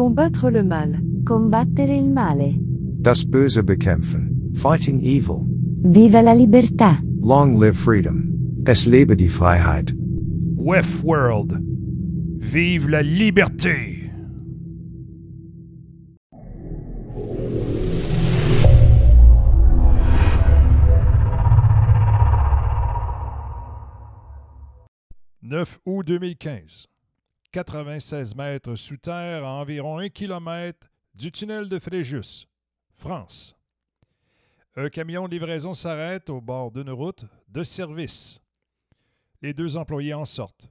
[0.00, 0.98] Combattre le mal.
[1.26, 2.54] Combattere il male.
[3.02, 4.50] Das Böse bekämpfen.
[4.54, 5.44] Fighting evil.
[5.82, 7.02] Viva la libertà.
[7.20, 8.62] Long live freedom.
[8.64, 9.92] Es lebe die Freiheit.
[10.56, 11.60] WEF World.
[12.38, 13.98] Vive la liberté!
[25.42, 26.89] «9 août 2015.
[27.52, 32.46] 96 mètres sous terre à environ 1 km du tunnel de Fréjus,
[32.94, 33.56] France.
[34.76, 38.40] Un camion de livraison s'arrête au bord d'une route de service.
[39.42, 40.70] Les deux employés en sortent.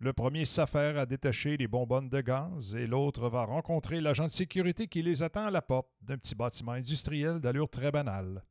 [0.00, 4.30] Le premier s'affaire à détacher les bonbonnes de gaz et l'autre va rencontrer l'agent de
[4.30, 8.42] sécurité qui les attend à la porte d'un petit bâtiment industriel d'allure très banale.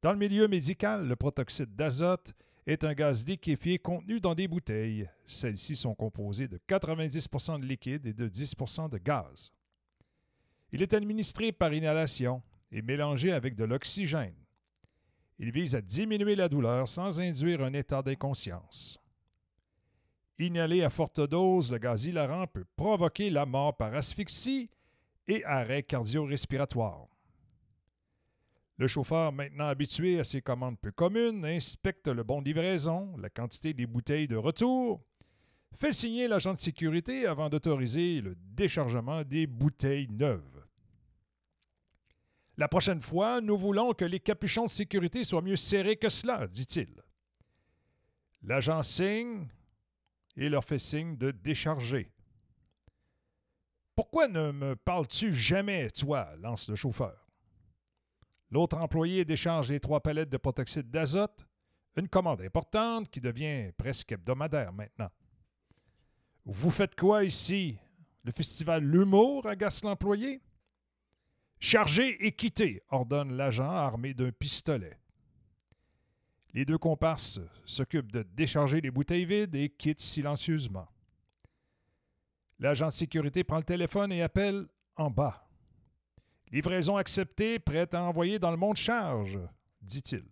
[0.00, 2.32] Dans le milieu médical, le protoxyde d'azote
[2.66, 5.08] est un gaz liquéfié contenu dans des bouteilles.
[5.26, 9.52] Celles-ci sont composées de 90% de liquide et de 10% de gaz.
[10.72, 14.34] Il est administré par inhalation et mélangé avec de l'oxygène.
[15.38, 18.98] Il vise à diminuer la douleur sans induire un état d'inconscience.
[20.38, 24.70] Inhalé à forte dose, le gaz hilarant peut provoquer la mort par asphyxie
[25.28, 27.11] et arrêt cardio-respiratoire.
[28.82, 33.72] Le chauffeur, maintenant habitué à ces commandes peu communes, inspecte le bon livraison, la quantité
[33.72, 35.00] des bouteilles de retour,
[35.72, 40.66] fait signer l'agent de sécurité avant d'autoriser le déchargement des bouteilles neuves.
[42.56, 46.48] La prochaine fois, nous voulons que les capuchons de sécurité soient mieux serrés que cela,
[46.48, 46.92] dit-il.
[48.42, 49.46] L'agent signe
[50.36, 52.10] et leur fait signe de décharger.
[53.94, 57.21] Pourquoi ne me parles-tu jamais, toi lance le chauffeur?
[58.52, 61.46] L'autre employé décharge les trois palettes de protoxyde d'azote,
[61.96, 65.08] une commande importante qui devient presque hebdomadaire maintenant.
[66.44, 67.78] Vous faites quoi ici?
[68.22, 70.42] Le festival L'Humour agace l'employé?
[71.60, 74.98] Chargez et quittez, ordonne l'agent armé d'un pistolet.
[76.52, 80.88] Les deux comparses s'occupent de décharger les bouteilles vides et quittent silencieusement.
[82.58, 85.48] L'agent de sécurité prend le téléphone et appelle en bas.
[86.52, 89.38] Livraison acceptée, prête à envoyer dans le monde charge,
[89.80, 90.24] dit-il.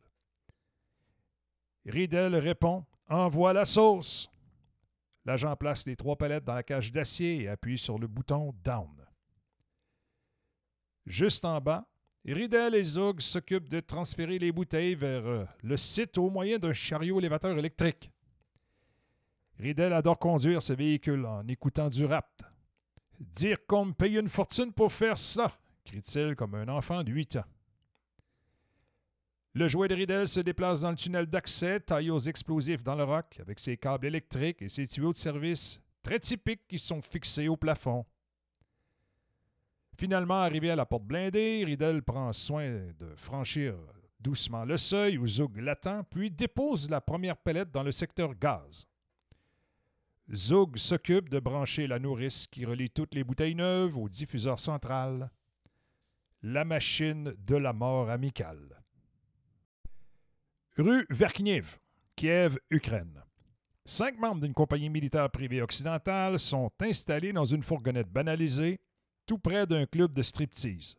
[1.86, 4.30] Riedel répond Envoie la sauce.
[5.24, 8.94] L'agent place les trois palettes dans la cage d'acier et appuie sur le bouton Down.
[11.06, 11.88] Juste en bas,
[12.24, 16.72] Riedel et Zug s'occupent de transférer les bouteilles vers euh, le site au moyen d'un
[16.72, 18.10] chariot élévateur électrique.
[19.58, 22.42] Riedel adore conduire ce véhicule en écoutant du rap.
[23.18, 27.36] Dire qu'on me paye une fortune pour faire ça, crie-t-il comme un enfant de 8
[27.36, 27.44] ans.
[29.54, 33.02] Le jouet de Riedel se déplace dans le tunnel d'accès, taillé aux explosifs dans le
[33.02, 37.48] roc, avec ses câbles électriques et ses tuyaux de service très typiques qui sont fixés
[37.48, 38.06] au plafond.
[39.98, 43.74] Finalement arrivé à la porte blindée, Riddle prend soin de franchir
[44.20, 48.86] doucement le seuil où Zug l'attend, puis dépose la première pellette dans le secteur gaz.
[50.32, 55.30] Zug s'occupe de brancher la nourrice qui relie toutes les bouteilles neuves au diffuseur central.
[56.42, 58.82] La machine de la mort amicale.
[60.78, 61.78] Rue Verkniev,
[62.16, 63.22] Kiev, Ukraine.
[63.84, 68.80] Cinq membres d'une compagnie militaire privée occidentale sont installés dans une fourgonnette banalisée
[69.26, 70.96] tout près d'un club de striptease.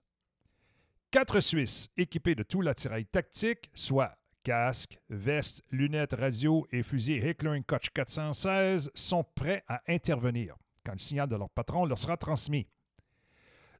[1.09, 7.63] Quatre Suisses équipés de tout l'attirail tactique, soit casque, veste, lunettes radio et fusil Heckler
[7.65, 12.67] Koch 416, sont prêts à intervenir quand le signal de leur patron leur sera transmis.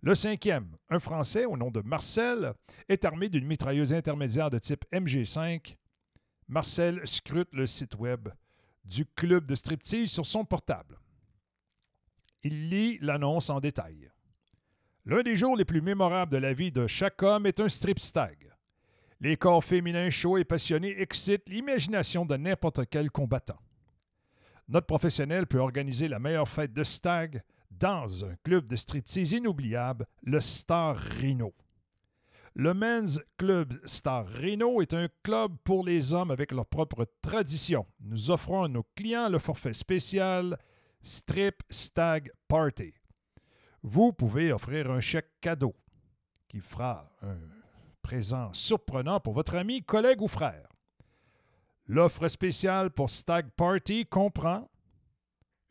[0.04, 2.54] Le cinquième, un Français au nom de Marcel,
[2.90, 5.76] est armé d'une mitrailleuse intermédiaire de type MG5.
[6.48, 8.30] Marcel scrute le site web
[8.84, 10.98] du club de striptease sur son portable.
[12.44, 14.10] Il lit l'annonce en détail.
[15.06, 18.00] L'un des jours les plus mémorables de la vie de chaque homme est un strip
[18.00, 18.52] stag.
[19.20, 23.60] Les corps féminins chauds et passionnés excitent l'imagination de n'importe quel combattant.
[24.68, 27.44] Notre professionnel peut organiser la meilleure fête de stag
[27.82, 31.54] dans un club de striptease inoubliable, le Star Rhino.
[32.54, 37.86] Le Men's Club Star Rhino est un club pour les hommes avec leur propre tradition.
[38.00, 40.58] Nous offrons à nos clients le forfait spécial
[41.02, 42.94] Strip Stag Party
[43.84, 45.76] vous pouvez offrir un chèque cadeau
[46.48, 47.38] qui fera un
[48.02, 50.68] présent surprenant pour votre ami, collègue ou frère.
[51.88, 54.70] L'offre spéciale pour Stag Party comprend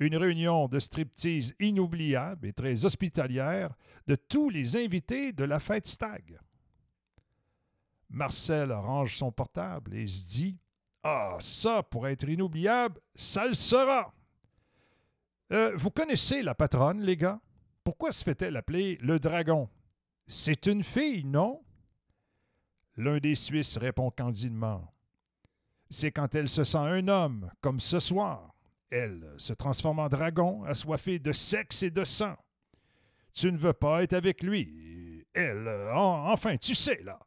[0.00, 3.75] une réunion de striptease inoubliable et très hospitalière
[4.06, 6.41] de tous les invités de la fête Stag.
[8.08, 10.58] Marcel range son portable et se dit
[11.05, 14.12] Ah, ça, pour être inoubliable, ça le sera.
[15.52, 17.41] Euh, vous connaissez la patronne, les gars?
[17.85, 19.69] Pourquoi se fait-elle appeler le dragon?
[20.26, 21.62] C'est une fille, non
[22.96, 24.94] L'un des Suisses répond candidement
[25.88, 28.55] C'est quand elle se sent un homme, comme ce soir.
[28.91, 32.37] Elle se transforme en dragon, assoiffée de sexe et de sang.
[33.33, 35.25] Tu ne veux pas être avec lui.
[35.33, 37.19] Elle, enfin, tu sais, là.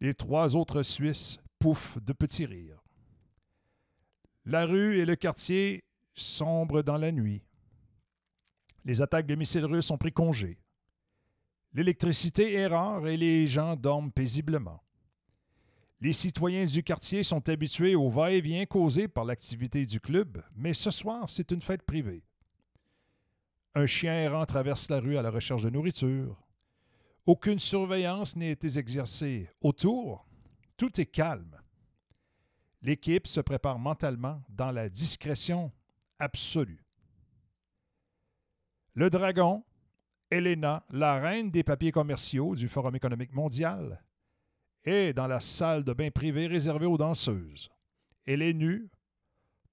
[0.00, 2.82] Les trois autres Suisses pouffent de petits rires.
[4.44, 5.84] La rue et le quartier
[6.14, 7.42] sombrent dans la nuit.
[8.84, 10.58] Les attaques de missiles russes ont pris congé.
[11.72, 14.82] L'électricité est rare et les gens dorment paisiblement.
[16.02, 20.90] Les citoyens du quartier sont habitués au va-et-vient causé par l'activité du club, mais ce
[20.90, 22.24] soir, c'est une fête privée.
[23.74, 26.42] Un chien errant traverse la rue à la recherche de nourriture.
[27.26, 29.50] Aucune surveillance n'est exercée.
[29.60, 30.26] Autour,
[30.78, 31.60] tout est calme.
[32.80, 35.70] L'équipe se prépare mentalement dans la discrétion
[36.18, 36.82] absolue.
[38.94, 39.62] Le dragon,
[40.30, 44.02] Elena, la reine des papiers commerciaux du Forum économique mondial,
[44.84, 47.70] est dans la salle de bain privée réservée aux danseuses.
[48.26, 48.90] Elle est nue,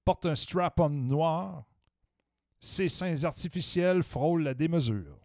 [0.03, 1.65] porte un strap-on noir,
[2.59, 5.19] ses seins artificiels frôlent la démesure.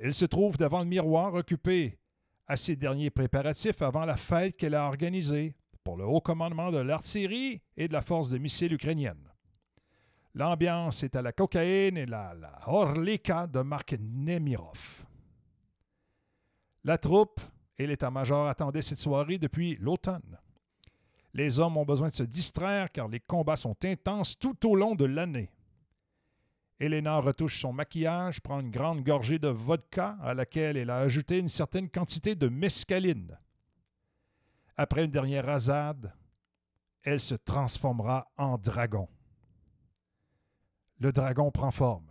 [0.00, 1.98] Elle se trouve devant le miroir occupé
[2.46, 6.78] à ses derniers préparatifs avant la fête qu'elle a organisée pour le haut commandement de
[6.78, 9.30] l'artillerie et de la force de missiles ukrainienne.
[10.34, 15.04] L'ambiance est à la cocaïne et la, la Horlika de Mark Nemirov.
[16.82, 17.40] La troupe
[17.78, 20.38] et l'état-major attendaient cette soirée depuis l'automne.
[21.32, 24.94] Les hommes ont besoin de se distraire car les combats sont intenses tout au long
[24.94, 25.50] de l'année.
[26.78, 31.38] Elena retouche son maquillage, prend une grande gorgée de vodka à laquelle elle a ajouté
[31.38, 33.38] une certaine quantité de mescaline.
[34.76, 36.12] Après une dernière rasade,
[37.02, 39.08] elle se transformera en dragon.
[40.98, 42.10] Le dragon prend forme.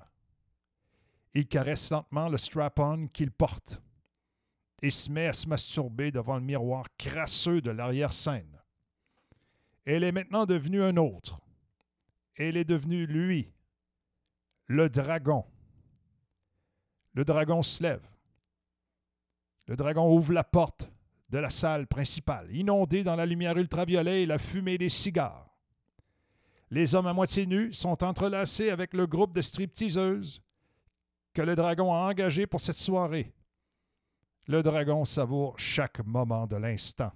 [1.34, 3.82] Il caresse lentement le strap-on qu'il porte
[4.84, 8.60] et se met à se masturber devant le miroir crasseux de l'arrière-scène.
[9.86, 11.40] Elle est maintenant devenue un autre.
[12.36, 13.50] Elle est devenue lui,
[14.68, 15.46] le dragon.
[17.14, 18.06] Le dragon se lève.
[19.68, 20.92] Le dragon ouvre la porte
[21.30, 25.50] de la salle principale, inondée dans la lumière ultraviolet et la fumée des cigares.
[26.70, 30.42] Les hommes à moitié nus sont entrelacés avec le groupe de stripteaseuses
[31.34, 33.34] que le dragon a engagé pour cette soirée.
[34.46, 37.14] Le dragon savoure chaque moment de l'instant.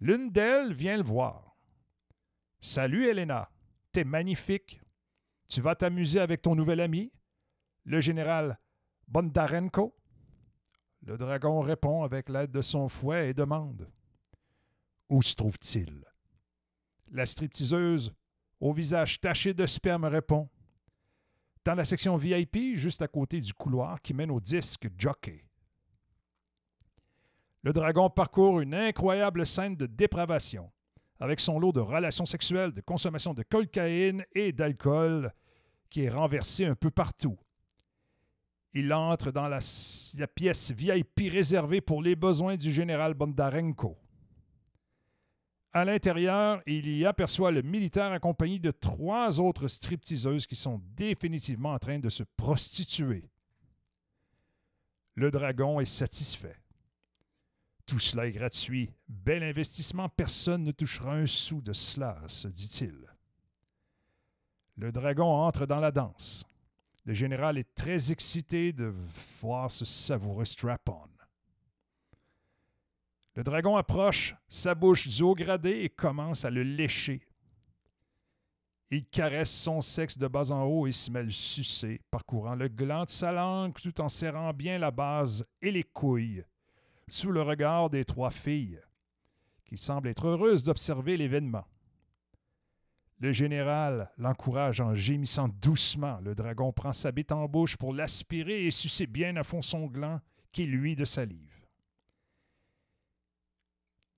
[0.00, 1.56] L'une d'elles vient le voir.
[2.58, 3.48] Salut, Elena.
[3.92, 4.80] T'es magnifique.
[5.46, 7.12] Tu vas t'amuser avec ton nouvel ami,
[7.84, 8.58] le général
[9.06, 9.94] Bondarenko?
[11.02, 13.88] Le dragon répond avec l'aide de son fouet et demande
[15.10, 16.04] Où se trouve-t-il?
[17.12, 18.12] La stripteaseuse,
[18.58, 20.48] au visage taché de sperme, répond
[21.64, 25.44] Dans la section VIP, juste à côté du couloir qui mène au disque jockey.
[27.62, 30.70] Le dragon parcourt une incroyable scène de dépravation,
[31.20, 35.32] avec son lot de relations sexuelles, de consommation de cocaïne et d'alcool
[35.88, 37.38] qui est renversé un peu partout.
[38.74, 39.58] Il entre dans la,
[40.18, 43.98] la, pièce VIP réservée pour les besoins du général Bondarenko.
[45.74, 51.72] À l'intérieur, il y aperçoit le militaire accompagné de trois autres stripteaseuses qui sont définitivement
[51.72, 53.30] en train de se prostituer.
[55.14, 56.61] Le dragon est satisfait.
[57.92, 58.88] Tout cela est gratuit.
[59.06, 62.96] Bel investissement, personne ne touchera un sou de cela, se dit-il.
[64.78, 66.46] Le dragon entre dans la danse.
[67.04, 68.94] Le général est très excité de
[69.42, 71.06] voir ce savoureux strap-on.
[73.34, 77.28] Le dragon approche sa bouche du haut et commence à le lécher.
[78.90, 82.68] Il caresse son sexe de bas en haut et se met le sucer, parcourant le
[82.68, 86.42] gland de sa langue tout en serrant bien la base et les couilles,
[87.08, 88.80] sous le regard des trois filles,
[89.64, 91.66] qui semblent être heureuses d'observer l'événement.
[93.22, 96.18] Le général l'encourage en gémissant doucement.
[96.20, 99.86] Le dragon prend sa bite en bouche pour l'aspirer et sucer bien à fond son
[99.86, 101.64] gland qui lui de salive.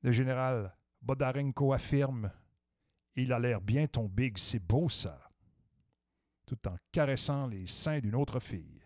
[0.00, 2.32] Le général Bodarenko affirme
[3.14, 5.30] Il a l'air bien ton big, c'est beau ça,
[6.46, 8.82] tout en caressant les seins d'une autre fille.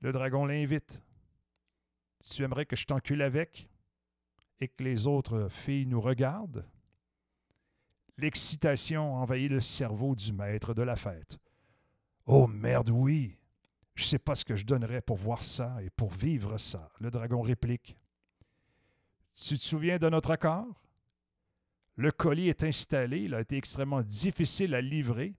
[0.00, 1.02] Le dragon l'invite.
[2.24, 3.68] Tu aimerais que je t'encule avec
[4.60, 6.66] et que les autres filles nous regardent?
[8.16, 11.38] L'excitation envahit le cerveau du maître de la fête.
[12.26, 13.36] Oh merde, oui!
[13.94, 17.10] Je sais pas ce que je donnerais pour voir ça et pour vivre ça, le
[17.10, 17.96] dragon réplique.
[19.34, 20.82] Tu te souviens de notre accord?
[21.94, 25.34] Le colis est installé, il a été extrêmement difficile à livrer.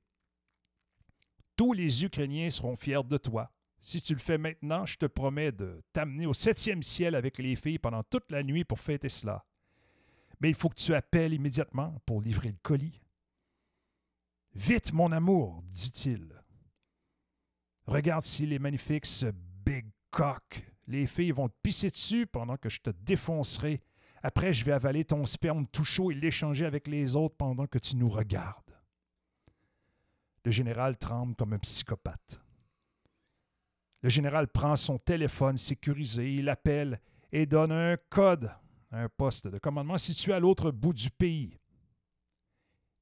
[1.56, 3.52] Tous les Ukrainiens seront fiers de toi.
[3.82, 7.56] Si tu le fais maintenant, je te promets de t'amener au septième ciel avec les
[7.56, 9.46] filles pendant toute la nuit pour fêter cela.
[10.42, 13.02] Mais il faut que tu appelles immédiatement pour livrer le colis.
[14.56, 16.34] Vite, mon amour, dit-il.
[17.86, 19.28] Regarde s'il est magnifique, ce
[19.66, 20.66] big cock.
[20.88, 23.82] Les filles vont te pisser dessus pendant que je te défoncerai.
[24.22, 27.80] Après, je vais avaler ton sperme tout chaud et l'échanger avec les autres pendant que
[27.80, 28.78] tu nous regardes.
[30.44, 32.42] Le général tremble comme un psychopathe.
[34.02, 37.02] Le général prend son téléphone sécurisé, il appelle
[37.32, 38.52] et donne un code
[38.92, 41.60] à un poste de commandement situé à l'autre bout du pays.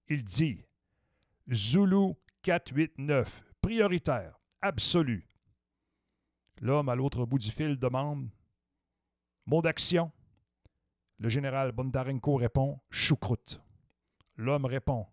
[0.08, 0.66] Il dit
[1.52, 5.28] Zulu 489, prioritaire, absolu.
[6.62, 8.30] L'homme à l'autre bout du fil demande
[9.46, 10.12] Mot d'action?
[11.20, 13.62] Le général Bondarenko répond Choucroute.
[14.36, 15.08] L'homme répond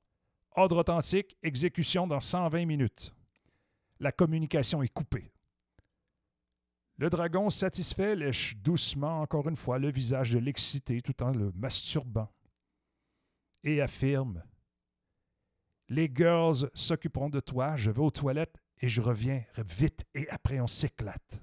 [0.56, 3.14] Ordre authentique, exécution dans 120 minutes.
[4.00, 5.33] La communication est coupée.
[6.96, 11.50] Le dragon, satisfait, lèche doucement encore une fois le visage de l'excité tout en le
[11.56, 12.30] masturbant
[13.64, 14.44] et affirme
[15.88, 20.60] Les girls s'occuperont de toi, je vais aux toilettes et je reviens vite et après
[20.60, 21.40] on s'éclate.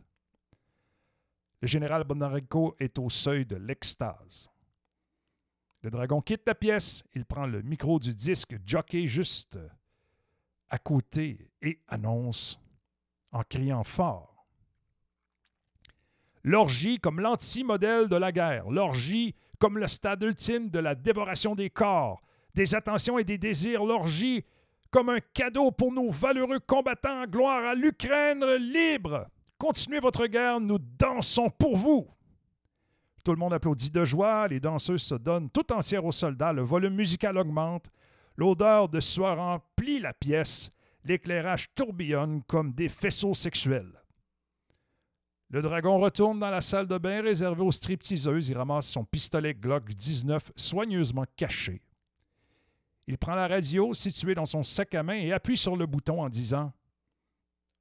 [1.60, 4.50] Le général Bonarenko est au seuil de l'extase.
[5.82, 9.60] Le dragon quitte la pièce, il prend le micro du disque jockey juste
[10.70, 12.58] à côté et annonce
[13.32, 14.31] en criant fort
[16.44, 21.70] L'orgie comme l'anti-modèle de la guerre, l'orgie comme le stade ultime de la dévoration des
[21.70, 22.22] corps,
[22.56, 24.44] des attentions et des désirs, l'orgie
[24.90, 29.28] comme un cadeau pour nos valeureux combattants, gloire à l'Ukraine libre.
[29.58, 32.08] Continuez votre guerre, nous dansons pour vous.
[33.24, 36.64] Tout le monde applaudit de joie, les danseuses se donnent tout entières aux soldats, le
[36.64, 37.92] volume musical augmente,
[38.36, 40.72] l'odeur de sueur emplit la pièce,
[41.06, 44.01] l'éclairage tourbillonne comme des faisceaux sexuels.
[45.52, 48.48] Le dragon retourne dans la salle de bain réservée aux stripteaseuses.
[48.48, 51.82] Il ramasse son pistolet Glock 19 soigneusement caché.
[53.06, 56.22] Il prend la radio située dans son sac à main et appuie sur le bouton
[56.22, 56.72] en disant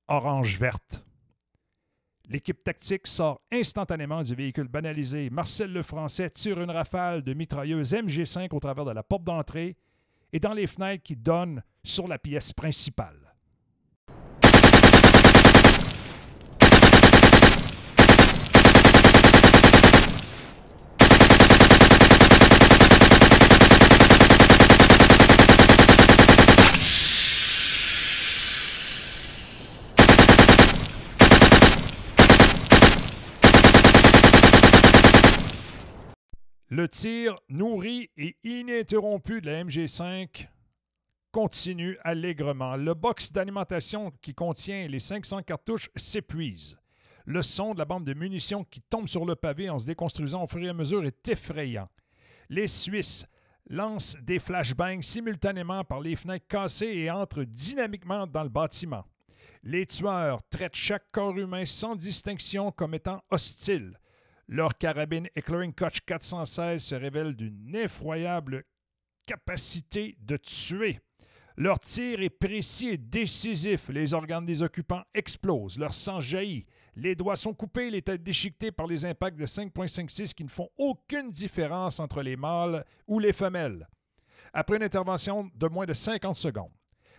[0.08, 1.04] Orange verte.
[2.28, 5.30] L'équipe tactique sort instantanément du véhicule banalisé.
[5.30, 9.76] Marcel Lefrançais tire une rafale de mitrailleuse MG5 au travers de la porte d'entrée
[10.32, 13.19] et dans les fenêtres qui donnent sur la pièce principale.
[36.72, 40.46] Le tir nourri et ininterrompu de la MG5
[41.32, 42.76] continue allègrement.
[42.76, 46.78] Le box d'alimentation qui contient les 500 cartouches s'épuise.
[47.24, 50.44] Le son de la bande de munitions qui tombe sur le pavé en se déconstruisant
[50.44, 51.88] au fur et à mesure est effrayant.
[52.48, 53.26] Les Suisses
[53.68, 59.04] lancent des flashbangs simultanément par les fenêtres cassées et entrent dynamiquement dans le bâtiment.
[59.64, 63.98] Les tueurs traitent chaque corps humain sans distinction comme étant hostile.
[64.52, 68.64] Leur carabine Ecklerin Koch 416 se révèle d'une effroyable
[69.24, 70.98] capacité de tuer.
[71.56, 73.88] Leur tir est précis et décisif.
[73.90, 76.66] Les organes des occupants explosent, leur sang jaillit.
[76.96, 80.68] Les doigts sont coupés, les têtes déchiquetées par les impacts de 5.56 qui ne font
[80.76, 83.86] aucune différence entre les mâles ou les femelles.
[84.52, 86.74] Après une intervention de moins de 50 secondes,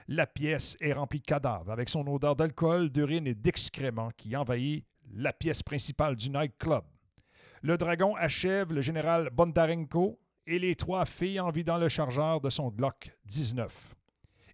[0.10, 4.86] la pièce est remplie de cadavres avec son odeur d'alcool, d'urine et d'excréments qui envahit
[5.14, 6.84] la pièce principale du nightclub.
[7.63, 12.50] Le dragon achève le général Bondarenko et les trois filles en vidant le chargeur de
[12.50, 13.96] son Glock 19.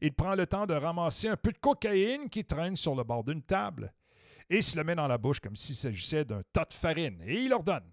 [0.01, 3.23] Il prend le temps de ramasser un peu de cocaïne qui traîne sur le bord
[3.23, 3.93] d'une table
[4.49, 7.43] et se le met dans la bouche comme s'il s'agissait d'un tas de farine et
[7.43, 7.89] il ordonne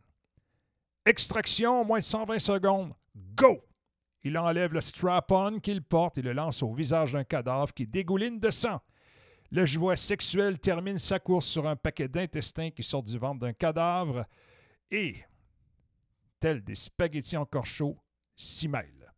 [1.07, 3.63] Extraction, moins de 120 secondes, go!
[4.25, 8.41] Il enlève le strap-on qu'il porte et le lance au visage d'un cadavre qui dégouline
[8.41, 8.81] de sang.
[9.51, 13.53] Le jouet sexuel termine sa course sur un paquet d'intestins qui sort du ventre d'un
[13.53, 14.25] cadavre
[14.91, 15.25] et,
[16.41, 17.99] tels des spaghettis encore chauds,
[18.37, 19.13] s'y mêlent.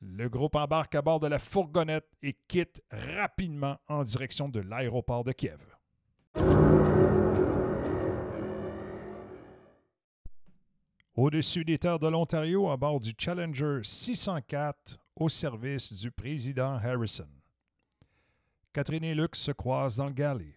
[0.00, 5.24] Le groupe embarque à bord de la fourgonnette et quitte rapidement en direction de l'aéroport
[5.24, 5.60] de Kiev.
[11.14, 17.28] Au-dessus des terres de l'Ontario, à bord du Challenger 604, au service du président Harrison.
[18.72, 20.56] Catherine et Luc se croisent dans le galley.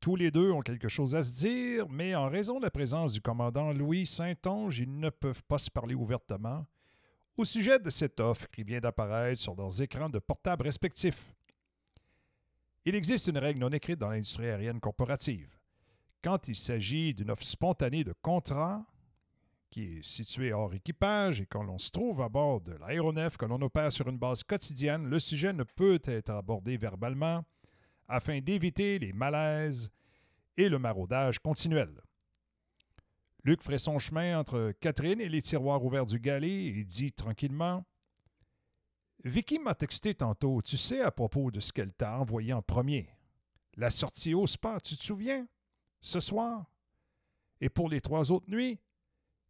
[0.00, 3.12] Tous les deux ont quelque chose à se dire, mais en raison de la présence
[3.12, 6.66] du commandant Louis Saint-Onge, ils ne peuvent pas se parler ouvertement
[7.36, 11.34] au sujet de cette offre qui vient d'apparaître sur leurs écrans de portable respectifs.
[12.84, 15.58] Il existe une règle non écrite dans l'industrie aérienne corporative.
[16.22, 18.86] Quand il s'agit d'une offre spontanée de contrat
[19.70, 23.44] qui est située hors équipage et quand l'on se trouve à bord de l'aéronef que
[23.44, 27.44] l'on opère sur une base quotidienne, le sujet ne peut être abordé verbalement
[28.08, 29.90] afin d'éviter les malaises
[30.56, 32.00] et le maraudage continuel.
[33.44, 37.84] Luc ferait son chemin entre Catherine et les tiroirs ouverts du galet et dit tranquillement
[39.24, 43.08] Vicky m'a texté tantôt, tu sais, à propos de ce qu'elle t'a envoyé en premier.
[43.76, 45.48] La sortie au spa, tu te souviens?
[46.00, 46.70] Ce soir?
[47.60, 48.78] Et pour les trois autres nuits?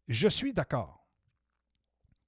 [0.07, 1.07] Je suis d'accord.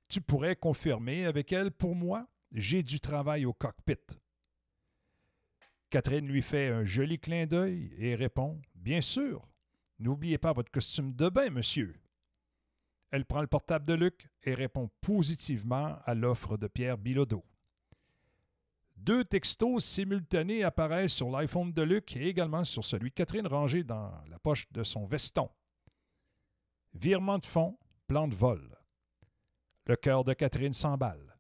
[0.07, 2.27] Tu pourrais confirmer avec elle pour moi?
[2.51, 4.19] J'ai du travail au cockpit.
[5.89, 9.47] Catherine lui fait un joli clin d'œil et répond Bien sûr.
[9.97, 11.99] N'oubliez pas votre costume de bain, monsieur.
[13.11, 17.43] Elle prend le portable de Luc et répond positivement à l'offre de Pierre Bilodeau.
[18.95, 23.83] Deux textos simultanés apparaissent sur l'iPhone de Luc et également sur celui de Catherine rangé
[23.83, 25.49] dans la poche de son veston.
[26.93, 27.77] Virement de fonds,
[28.07, 28.77] plan de vol.
[29.85, 31.37] Le cœur de Catherine s'emballe.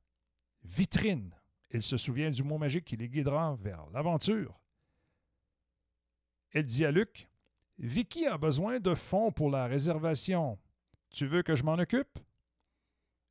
[0.63, 1.38] Vitrine.
[1.71, 4.59] Il se souvient du mot magique qui les guidera vers l'aventure.
[6.51, 7.29] Elle dit à Luc
[7.77, 10.57] Vicky a besoin de fonds pour la réservation.
[11.11, 12.19] Tu veux que je m'en occupe?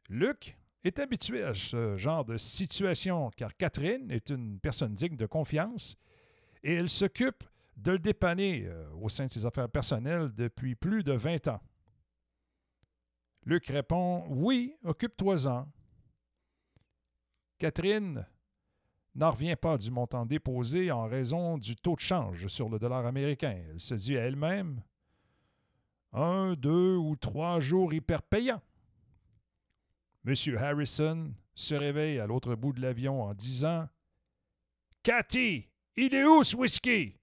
[0.09, 5.26] Luc est habitué à ce genre de situation car Catherine est une personne digne de
[5.26, 5.97] confiance
[6.62, 7.45] et elle s'occupe
[7.76, 11.61] de le dépanner euh, au sein de ses affaires personnelles depuis plus de 20 ans.
[13.45, 15.68] Luc répond Oui, occupe-toi-en.
[17.59, 18.27] Catherine
[19.15, 23.05] n'en revient pas du montant déposé en raison du taux de change sur le dollar
[23.05, 23.61] américain.
[23.71, 24.83] Elle se dit à elle-même
[26.12, 28.62] un, deux ou trois jours hyper payants.
[30.25, 30.35] M.
[30.57, 33.88] Harrison se réveille à l'autre bout de l'avion en disant
[35.03, 37.17] Cathy, il est où ce whisky?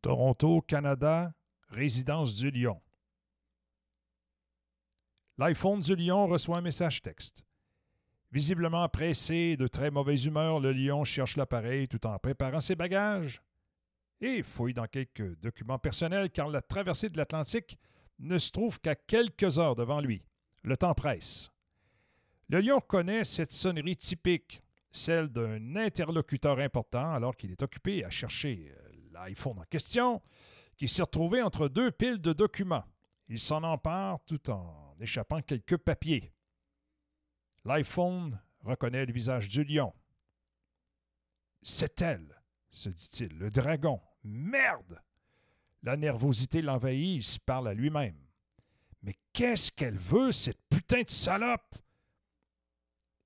[0.00, 1.32] Toronto, Canada,
[1.68, 2.80] résidence du Lion.
[5.38, 7.44] L'iPhone du Lion reçoit un message texte.
[8.32, 13.42] Visiblement pressé de très mauvaise humeur, le lion cherche l'appareil tout en préparant ses bagages
[14.22, 17.78] et fouille dans quelques documents personnels car la traversée de l'Atlantique
[18.20, 20.24] ne se trouve qu'à quelques heures devant lui.
[20.62, 21.50] Le temps presse.
[22.48, 28.10] Le lion connaît cette sonnerie typique, celle d'un interlocuteur important alors qu'il est occupé à
[28.10, 30.22] chercher euh, l'iPhone en question,
[30.78, 32.84] qui s'est retrouvé entre deux piles de documents.
[33.28, 36.31] Il s'en empare tout en échappant quelques papiers.
[37.64, 39.94] L'iPhone reconnaît le visage du lion.
[41.62, 44.00] C'est elle, se dit-il, le dragon.
[44.24, 45.00] Merde!
[45.82, 48.18] La nervosité l'envahit, il se parle à lui-même.
[49.02, 51.74] Mais qu'est-ce qu'elle veut, cette putain de salope?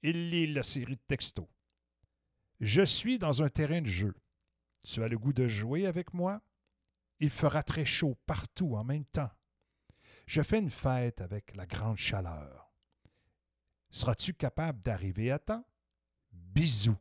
[0.02, 1.48] Il lit la série de textos.
[2.60, 4.14] Je suis dans un terrain de jeu.
[4.82, 6.40] Tu as le goût de jouer avec moi?
[7.20, 9.30] Il fera très chaud partout en même temps.
[10.26, 12.65] Je fais une fête avec la grande chaleur.
[13.96, 15.64] Seras-tu capable d'arriver à temps?
[16.30, 16.98] Bisous.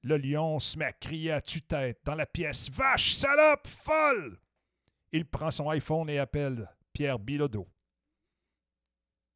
[0.00, 2.70] Le lion se met à crier à tue-tête dans la pièce.
[2.70, 4.40] Vache, salope, folle!
[5.12, 7.68] Il prend son iPhone et appelle Pierre Bilodeau.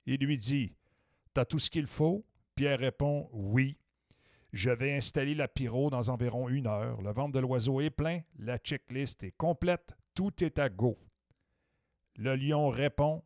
[0.07, 0.75] Il lui dit
[1.35, 2.25] T'as tout ce qu'il faut?
[2.55, 3.77] Pierre répond Oui.
[4.55, 7.03] Je vais installer la pyro dans environ une heure.
[7.03, 10.99] Le ventre de l'oiseau est plein, la checklist est complète, tout est à go.
[12.17, 13.23] Le lion répond,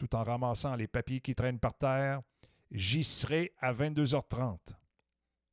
[0.00, 2.22] tout en ramassant les papiers qui traînent par terre
[2.70, 4.56] J'y serai à 22h30.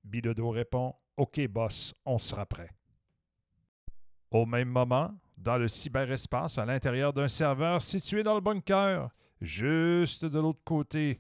[0.06, 2.70] Bilodeau répond OK, boss, on sera prêt.
[4.32, 9.10] Au même moment, dans le cyberespace, à l'intérieur d'un serveur situé dans le bunker,
[9.42, 11.20] juste de l'autre côté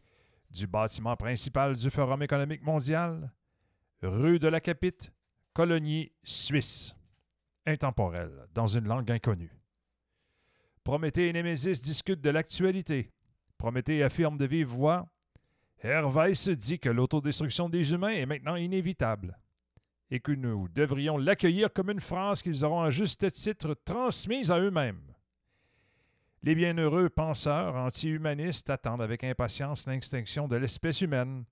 [0.50, 3.34] du bâtiment principal du Forum économique mondial,
[4.04, 5.12] rue de la Capite,
[5.54, 6.96] colonie suisse,
[7.66, 9.60] intemporelle, dans une langue inconnue.
[10.84, 13.12] Prométhée et Némésis discutent de l'actualité.
[13.58, 15.08] Prométhée affirme de vive voix
[15.82, 19.38] se dit que l'autodestruction des humains est maintenant inévitable
[20.10, 24.60] et que nous devrions l'accueillir comme une phrase qu'ils auront à juste titre transmise à
[24.60, 25.14] eux-mêmes.
[26.44, 31.44] Les bienheureux penseurs anti-humanistes attendent avec impatience l'extinction de l'espèce humaine,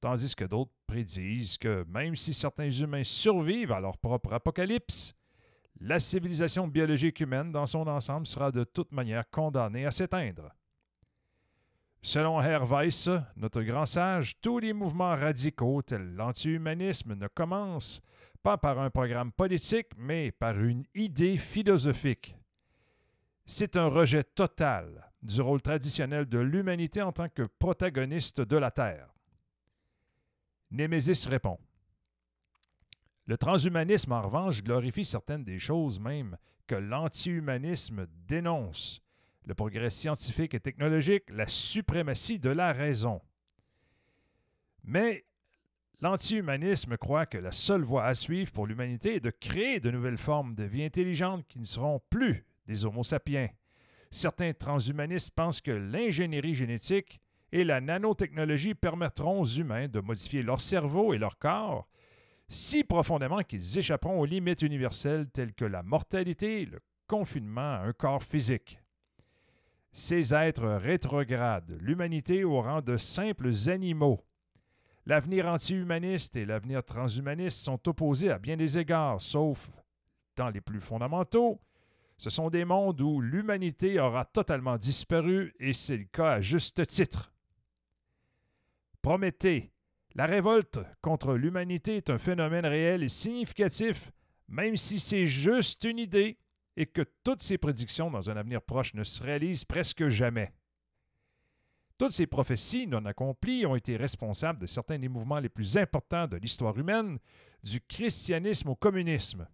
[0.00, 5.14] tandis que d'autres prédisent que même si certains humains survivent à leur propre apocalypse,
[5.80, 10.54] la civilisation biologique humaine dans son ensemble sera de toute manière condamnée à s'éteindre.
[12.02, 18.00] Selon Herr Weiss, notre grand sage, tous les mouvements radicaux tels l'anti-humanisme ne commencent
[18.42, 22.36] pas par un programme politique, mais par une idée philosophique.
[23.44, 28.70] C'est un rejet total du rôle traditionnel de l'humanité en tant que protagoniste de la
[28.70, 29.12] Terre.
[30.70, 31.58] Némésis répond
[33.26, 39.02] Le transhumanisme, en revanche, glorifie certaines des choses même que l'anti-humanisme dénonce.
[39.46, 43.20] Le progrès scientifique et technologique, la suprématie de la raison.
[44.84, 45.24] Mais
[46.00, 50.18] l'anti-humanisme croit que la seule voie à suivre pour l'humanité est de créer de nouvelles
[50.18, 53.48] formes de vie intelligente qui ne seront plus des Homo sapiens.
[54.10, 57.20] Certains transhumanistes pensent que l'ingénierie génétique
[57.52, 61.88] et la nanotechnologie permettront aux humains de modifier leur cerveau et leur corps
[62.50, 67.92] si profondément qu'ils échapperont aux limites universelles telles que la mortalité le confinement à un
[67.92, 68.79] corps physique.
[69.92, 74.24] Ces êtres rétrogradent l'humanité au rang de simples animaux.
[75.06, 79.70] L'avenir anti-humaniste et l'avenir transhumaniste sont opposés à bien des égards, sauf
[80.36, 81.60] dans les plus fondamentaux.
[82.16, 86.86] Ce sont des mondes où l'humanité aura totalement disparu et c'est le cas à juste
[86.86, 87.32] titre.
[89.02, 89.72] Prométhée,
[90.14, 94.12] la révolte contre l'humanité est un phénomène réel et significatif,
[94.48, 96.36] même si c'est juste une idée
[96.80, 100.50] et que toutes ces prédictions dans un avenir proche ne se réalisent presque jamais.
[101.98, 106.26] Toutes ces prophéties non accomplies ont été responsables de certains des mouvements les plus importants
[106.26, 107.18] de l'histoire humaine,
[107.62, 109.46] du christianisme au communisme.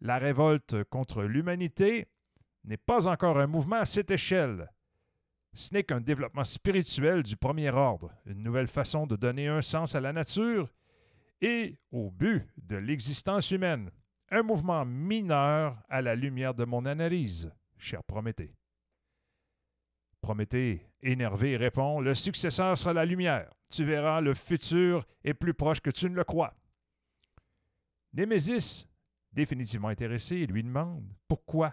[0.00, 2.08] La révolte contre l'humanité
[2.64, 4.72] n'est pas encore un mouvement à cette échelle.
[5.52, 9.94] Ce n'est qu'un développement spirituel du premier ordre, une nouvelle façon de donner un sens
[9.94, 10.72] à la nature
[11.42, 13.90] et au but de l'existence humaine.
[14.36, 18.52] Un mouvement mineur à la lumière de mon analyse, cher Prométhée.
[20.20, 23.54] Prométhée, énervé, répond Le successeur sera la lumière.
[23.70, 26.52] Tu verras, le futur est plus proche que tu ne le crois.
[28.12, 28.88] Némésis,
[29.32, 31.72] définitivement intéressé, lui demande Pourquoi?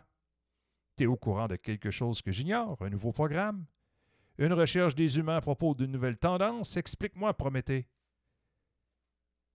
[0.96, 3.66] T'es au courant de quelque chose que j'ignore, un nouveau programme?
[4.38, 6.78] Une recherche des humains à propos d'une nouvelle tendance?
[6.78, 7.88] Explique-moi, Prométhée.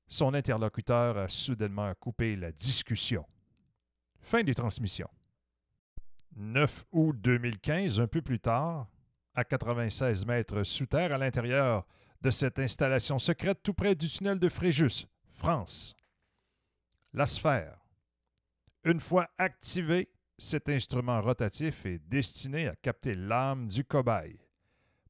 [0.09, 3.25] Son interlocuteur a soudainement coupé la discussion.
[4.21, 5.11] Fin des transmissions.
[6.37, 8.89] 9 août 2015, un peu plus tard,
[9.35, 11.87] à 96 mètres sous terre à l'intérieur
[12.21, 15.95] de cette installation secrète tout près du tunnel de Fréjus, France.
[17.13, 17.79] La sphère.
[18.85, 24.39] Une fois activé, cet instrument rotatif est destiné à capter l'âme du cobaye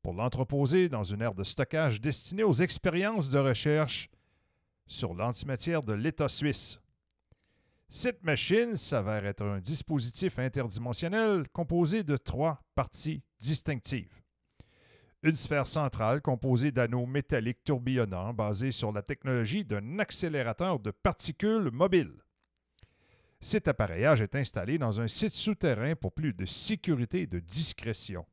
[0.02, 4.08] pour l'entreposer dans une aire de stockage destinée aux expériences de recherche
[4.86, 6.80] sur l'antimatière de l'État suisse.
[7.88, 14.12] Cette machine s'avère être un dispositif interdimensionnel composé de trois parties distinctives.
[15.22, 21.70] Une sphère centrale composée d'anneaux métalliques tourbillonnants basés sur la technologie d'un accélérateur de particules
[21.72, 22.12] mobile.
[23.40, 28.26] Cet appareillage est installé dans un site souterrain pour plus de sécurité et de discrétion.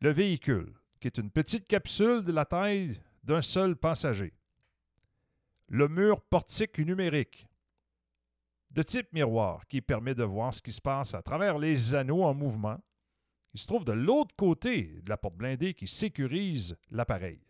[0.00, 4.37] Le véhicule, qui est une petite capsule de la taille d'un seul passager
[5.68, 7.46] le mur portique numérique
[8.72, 12.24] de type miroir qui permet de voir ce qui se passe à travers les anneaux
[12.24, 12.78] en mouvement
[13.50, 17.40] qui se trouve de l'autre côté de la porte blindée qui sécurise l'appareil.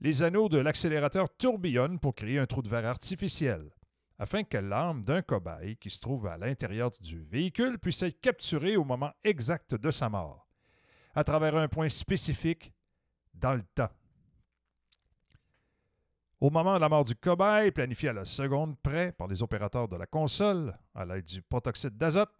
[0.00, 3.70] Les anneaux de l'accélérateur tourbillonnent pour créer un trou de verre artificiel
[4.18, 8.76] afin que l'âme d'un cobaye qui se trouve à l'intérieur du véhicule puisse être capturée
[8.76, 10.48] au moment exact de sa mort,
[11.14, 12.72] à travers un point spécifique
[13.34, 13.90] dans le temps.
[16.40, 19.88] Au moment de la mort du cobaye, planifié à la seconde près par les opérateurs
[19.88, 22.32] de la console à l'aide du protoxyde d'azote,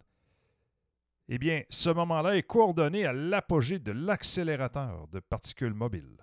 [1.29, 6.17] eh bien, ce moment-là est coordonné à l'apogée de l'accélérateur de particules mobiles.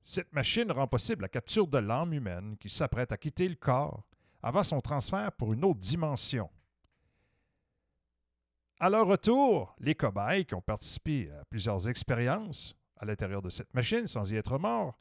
[0.00, 4.04] Cette machine rend possible la capture de l'âme humaine qui s'apprête à quitter le corps
[4.42, 6.48] avant son transfert pour une autre dimension.
[8.78, 13.72] À leur retour, les cobayes qui ont participé à plusieurs expériences à l'intérieur de cette
[13.74, 14.98] machine sans y être morts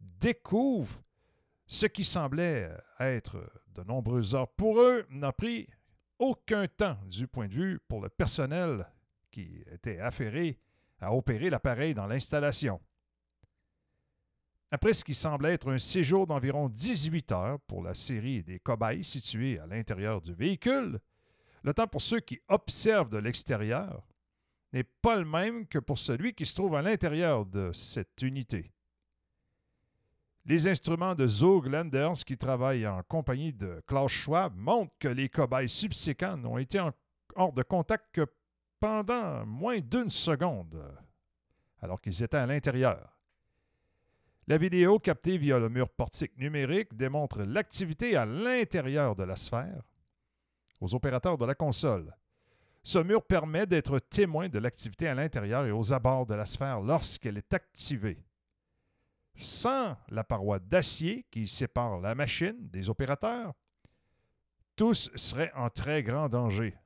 [0.00, 1.00] découvrent
[1.70, 5.68] ce qui semblait être de nombreuses heures pour eux n'a pris
[6.18, 8.88] aucun temps du point de vue pour le personnel
[9.30, 10.58] qui était affairé
[10.98, 12.80] à opérer l'appareil dans l'installation.
[14.72, 19.04] Après ce qui semblait être un séjour d'environ 18 heures pour la série des cobayes
[19.04, 20.98] situés à l'intérieur du véhicule,
[21.62, 24.08] le temps pour ceux qui observent de l'extérieur
[24.72, 28.72] n'est pas le même que pour celui qui se trouve à l'intérieur de cette unité.
[30.50, 35.28] Les instruments de Zog Landers, qui travaillent en compagnie de Klaus Schwab, montrent que les
[35.28, 36.80] cobayes subséquents n'ont été
[37.36, 38.26] hors de contact que
[38.80, 40.92] pendant moins d'une seconde,
[41.80, 43.16] alors qu'ils étaient à l'intérieur.
[44.48, 49.84] La vidéo captée via le mur portique numérique démontre l'activité à l'intérieur de la sphère
[50.80, 52.12] aux opérateurs de la console.
[52.82, 56.80] Ce mur permet d'être témoin de l'activité à l'intérieur et aux abords de la sphère
[56.80, 58.24] lorsqu'elle est activée.
[59.42, 63.52] Sans la paroi d'acier qui sépare la machine des opérateurs,
[64.76, 66.76] tous seraient en très grand danger.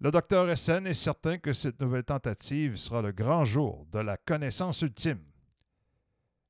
[0.00, 4.16] Le docteur SN est certain que cette nouvelle tentative sera le grand jour de la
[4.16, 5.24] connaissance ultime.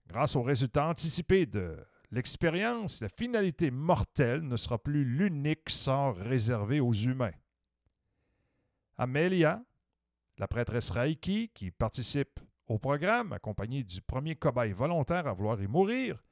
[0.07, 1.79] Grâce aux résultats anticipés de
[2.11, 7.33] l'expérience, la finalité mortelle ne sera plus l'unique sort réservé aux humains.
[8.99, 9.63] Amelia,
[10.39, 15.67] la prêtresse Reiki, qui participe au programme, accompagnée du premier cobaye volontaire à vouloir y
[15.67, 16.23] mourir,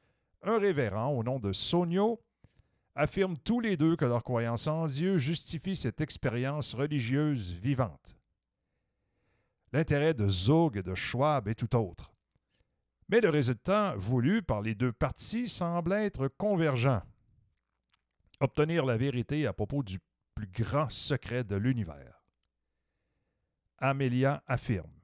[0.43, 2.21] un révérend au nom de Sonio,
[2.95, 8.17] affirment tous les deux que leur croyance en Dieu justifie cette expérience religieuse vivante.
[9.73, 12.13] L'intérêt de Zog et de Schwab est tout autre.
[13.09, 17.03] Mais le résultat voulu par les deux parties semble être convergent.
[18.41, 19.99] Obtenir la vérité à propos du
[20.35, 22.23] plus grand secret de l'univers.
[23.79, 24.96] Amélia affirme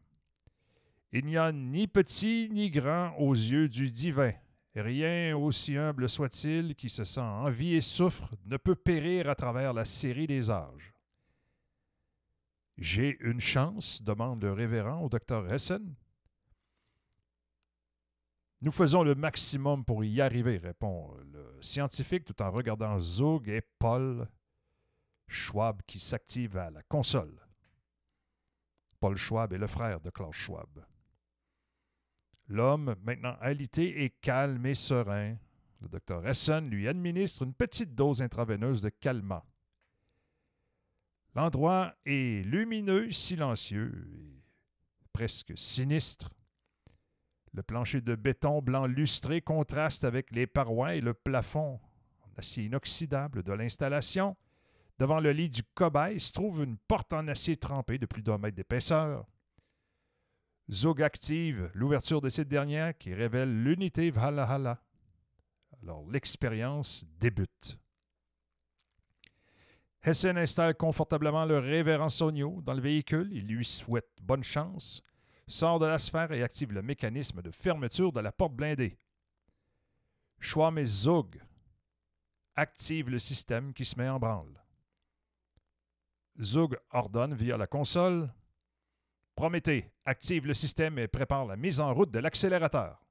[1.13, 4.33] Il n'y a ni petit ni grand aux yeux du divin.
[4.75, 9.35] Rien, aussi humble soit-il, qui se sent en vie et souffre, ne peut périr à
[9.35, 10.95] travers la série des âges.
[12.79, 15.95] J'ai une chance demande le révérend au docteur Hessen.
[18.63, 23.61] Nous faisons le maximum pour y arriver, répond le scientifique tout en regardant Zug et
[23.79, 24.27] Paul
[25.27, 27.39] Schwab qui s'active à la console.
[29.01, 30.87] Paul Schwab est le frère de Klaus Schwab.
[32.53, 35.37] L'homme, maintenant alité, est calme et serein.
[35.81, 39.43] Le docteur Essen lui administre une petite dose intraveineuse de calmant.
[41.35, 44.07] L'endroit est lumineux, silencieux
[45.03, 46.29] et presque sinistre.
[47.55, 51.81] Le plancher de béton blanc lustré contraste avec les parois et le plafond
[52.21, 54.37] en acier inoxydable de l'installation.
[54.99, 58.37] Devant le lit du cobaye se trouve une porte en acier trempé de plus d'un
[58.37, 59.25] mètre d'épaisseur.
[60.71, 64.83] Zog active l'ouverture de cette dernière qui révèle l'unité Valhalla.
[65.83, 67.79] Alors l'expérience débute.
[70.05, 73.31] Hessen installe confortablement le révérend Sonio dans le véhicule.
[73.33, 75.03] Il lui souhaite bonne chance
[75.53, 78.99] sort de la sphère et active le mécanisme de fermeture de la porte blindée.
[80.41, 81.41] Schwam et Zug
[82.57, 84.61] active le système qui se met en branle.
[86.41, 88.33] Zug ordonne via la console
[89.35, 93.03] Prométhée active le système et prépare la mise en route de l'accélérateur.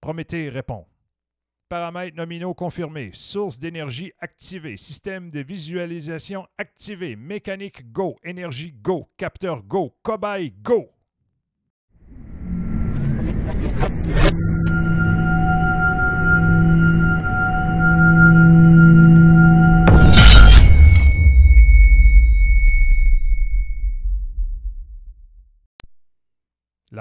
[0.00, 0.86] Prométhée répond.
[1.68, 9.62] Paramètres nominaux confirmés, source d'énergie activée, système de visualisation activé, mécanique go, énergie go, capteur
[9.62, 10.90] go, cobaye go.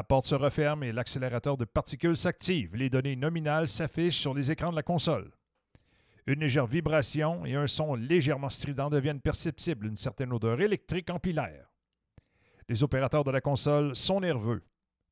[0.01, 2.75] La porte se referme et l'accélérateur de particules s'active.
[2.75, 5.31] Les données nominales s'affichent sur les écrans de la console.
[6.25, 11.69] Une légère vibration et un son légèrement strident deviennent perceptibles, une certaine odeur électrique empilaire.
[12.67, 14.63] Les opérateurs de la console sont nerveux.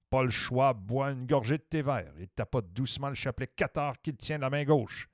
[0.10, 4.18] Paul Schwab boit une gorgée de thé vert et tapote doucement le chapelet Qatar qu'il
[4.18, 5.08] tient de la main gauche.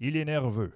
[0.00, 0.72] Il est nerveux.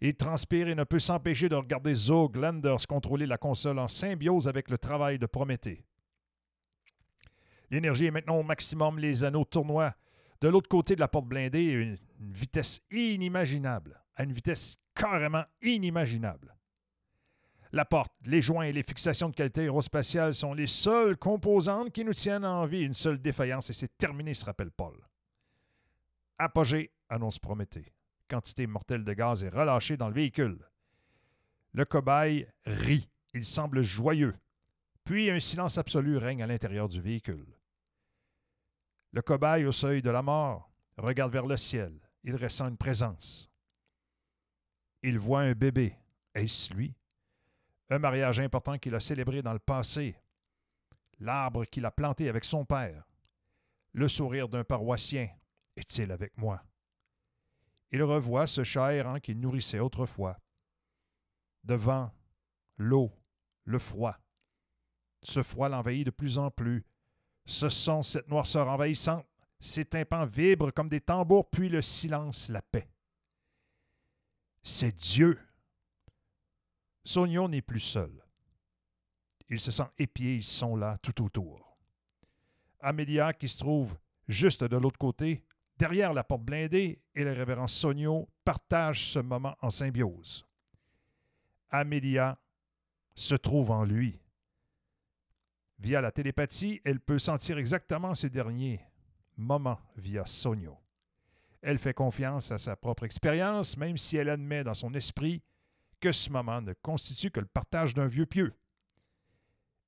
[0.00, 4.46] Il transpire et ne peut s'empêcher de regarder Zog Landers contrôler la console en symbiose
[4.46, 5.84] avec le travail de Prométhée.
[7.72, 9.94] L'énergie est maintenant au maximum, les anneaux tournoient
[10.42, 15.44] de l'autre côté de la porte blindée à une vitesse inimaginable, à une vitesse carrément
[15.62, 16.54] inimaginable.
[17.72, 22.04] La porte, les joints et les fixations de qualité aérospatiale sont les seules composantes qui
[22.04, 22.82] nous tiennent en vie.
[22.82, 24.94] Une seule défaillance et c'est terminé, se rappelle Paul.
[26.38, 27.94] Apogée, annonce Prométhée.
[28.28, 30.58] Quantité mortelle de gaz est relâchée dans le véhicule.
[31.72, 33.08] Le cobaye rit.
[33.32, 34.34] Il semble joyeux.
[35.04, 37.46] Puis un silence absolu règne à l'intérieur du véhicule.
[39.12, 41.98] Le cobaye au seuil de la mort regarde vers le ciel.
[42.24, 43.50] Il ressent une présence.
[45.02, 45.96] Il voit un bébé.
[46.34, 46.94] Est-ce lui?
[47.92, 50.16] un mariage important qu'il a célébré dans le passé,
[51.18, 53.04] l'arbre qu'il a planté avec son père,
[53.92, 55.28] le sourire d'un paroissien,
[55.76, 56.62] est-il avec moi?
[57.90, 60.38] Il revoit ce chat errant qu'il nourrissait autrefois.
[61.62, 62.10] Devant
[62.78, 63.12] l'eau,
[63.64, 64.16] le froid.
[65.22, 66.84] Ce froid l'envahit de plus en plus.
[67.44, 69.26] Ce son, cette noirceur envahissante,
[69.60, 72.88] ses tympans vibrent comme des tambours, puis le silence, la paix.
[74.62, 75.38] C'est Dieu
[77.04, 78.24] Sonio n'est plus seul.
[79.48, 81.76] Il se sent épié, ils sont là tout autour.
[82.80, 83.96] Amélia, qui se trouve
[84.28, 85.44] juste de l'autre côté,
[85.76, 90.46] derrière la porte blindée, et le révérend Sonio partagent ce moment en symbiose.
[91.70, 92.38] Amélia
[93.14, 94.21] se trouve en lui.
[95.82, 98.80] Via la télépathie, elle peut sentir exactement ces derniers,
[99.36, 100.78] moment via Sonio.
[101.60, 105.42] Elle fait confiance à sa propre expérience, même si elle admet dans son esprit
[105.98, 108.54] que ce moment ne constitue que le partage d'un vieux pieux.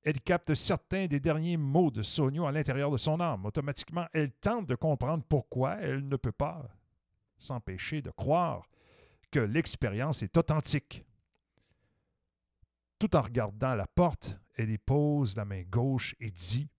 [0.03, 3.45] Elle capte certains des derniers mots de Sonio à l'intérieur de son âme.
[3.45, 6.67] Automatiquement, elle tente de comprendre pourquoi elle ne peut pas
[7.37, 8.67] s'empêcher de croire
[9.31, 11.05] que l'expérience est authentique.
[12.99, 16.69] Tout en regardant la porte, elle y pose la main gauche et dit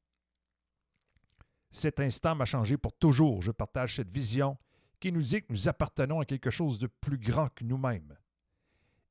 [1.71, 3.43] Cet instant m'a changé pour toujours.
[3.43, 4.57] Je partage cette vision
[4.99, 8.17] qui nous dit que nous appartenons à quelque chose de plus grand que nous-mêmes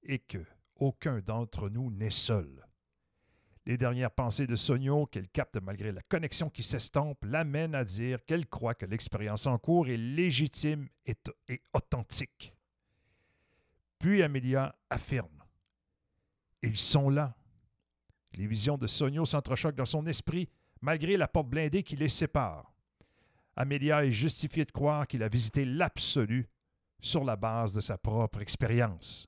[0.03, 0.43] et que
[0.75, 2.65] aucun d'entre nous n'est seul.
[3.65, 8.23] Les dernières pensées de Sonio, qu'elle capte malgré la connexion qui s'estompe, l'amènent à dire
[8.25, 11.15] qu'elle croit que l'expérience en cours est légitime et,
[11.73, 12.53] authentique.
[13.97, 15.34] Puis Amelia affirme
[16.65, 17.35] Ils sont là.
[18.33, 20.49] Les visions de Sonio s'entrechoquent dans son esprit,
[20.81, 22.73] malgré la porte blindée qui les sépare.
[23.55, 26.49] Amelia est justifiée de croire qu'il a visité l'absolu
[26.99, 29.27] sur la base de sa propre expérience.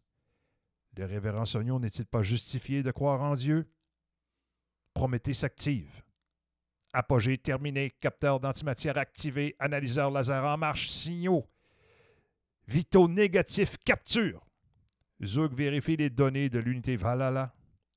[0.97, 3.69] Le révérend Sonio n'est-il pas justifié de croire en Dieu?
[4.93, 6.04] Prométhée s'active.
[6.91, 11.47] Apogée terminé, capteur d'antimatière activé, analyseur laser en marche, signaux.
[12.67, 14.46] Vitaux négatifs, capture.
[15.23, 17.53] Zug vérifie les données de l'unité Valhalla.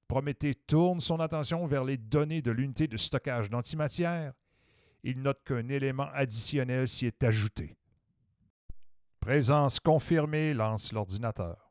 [0.08, 4.32] Prométhée tourne son attention vers les données de l'unité de stockage d'antimatière.
[5.02, 7.76] Il note qu'un élément additionnel s'y est ajouté.
[9.20, 11.70] Présence confirmée, lance l'ordinateur.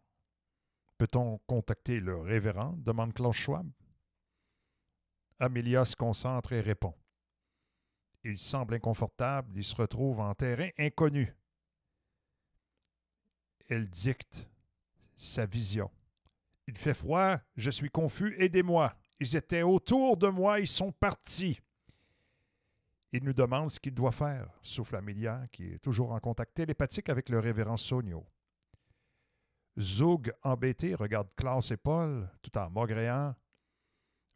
[0.98, 2.76] Peut-on contacter le révérend?
[2.78, 3.70] demande Klaus Schwab.
[5.40, 6.94] Amelia se concentre et répond.
[8.24, 11.34] Il semble inconfortable, il se retrouve en terrain inconnu.
[13.70, 14.48] Elle dicte
[15.20, 15.92] sa vision.
[16.68, 18.94] Il fait froid, je suis confus, aidez-moi.
[19.20, 21.60] Ils étaient autour de moi, ils sont partis.
[23.12, 27.10] Il nous demande ce qu'il doit faire, souffle Amelia, qui est toujours en contact télépathique
[27.10, 28.26] avec le révérend Sonio.
[29.80, 33.36] Zug, embêté, regarde Klaus et Paul, tout en maugréant.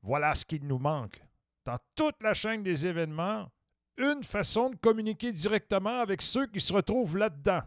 [0.02, 1.22] Voilà ce qu'il nous manque.
[1.66, 3.50] Dans toute la chaîne des événements,
[3.98, 7.62] une façon de communiquer directement avec ceux qui se retrouvent là-dedans.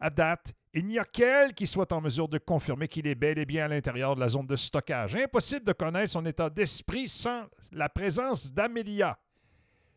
[0.00, 3.38] À date, il n'y a qu'elle qui soit en mesure de confirmer qu'il est bel
[3.38, 5.16] et bien à l'intérieur de la zone de stockage.
[5.16, 9.18] Impossible de connaître son état d'esprit sans la présence d'Amelia.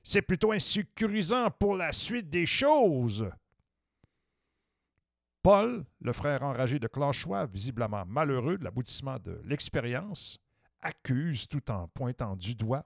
[0.04, 3.30] C'est plutôt insécurisant pour la suite des choses.
[5.42, 10.40] Paul, le frère enragé de Schwab, visiblement malheureux de l'aboutissement de l'expérience,
[10.82, 12.86] accuse tout en pointant du doigt.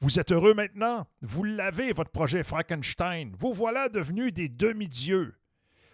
[0.00, 1.06] Vous êtes heureux maintenant?
[1.22, 3.34] Vous l'avez, votre projet Frankenstein.
[3.38, 5.37] Vous voilà devenus des demi-dieux.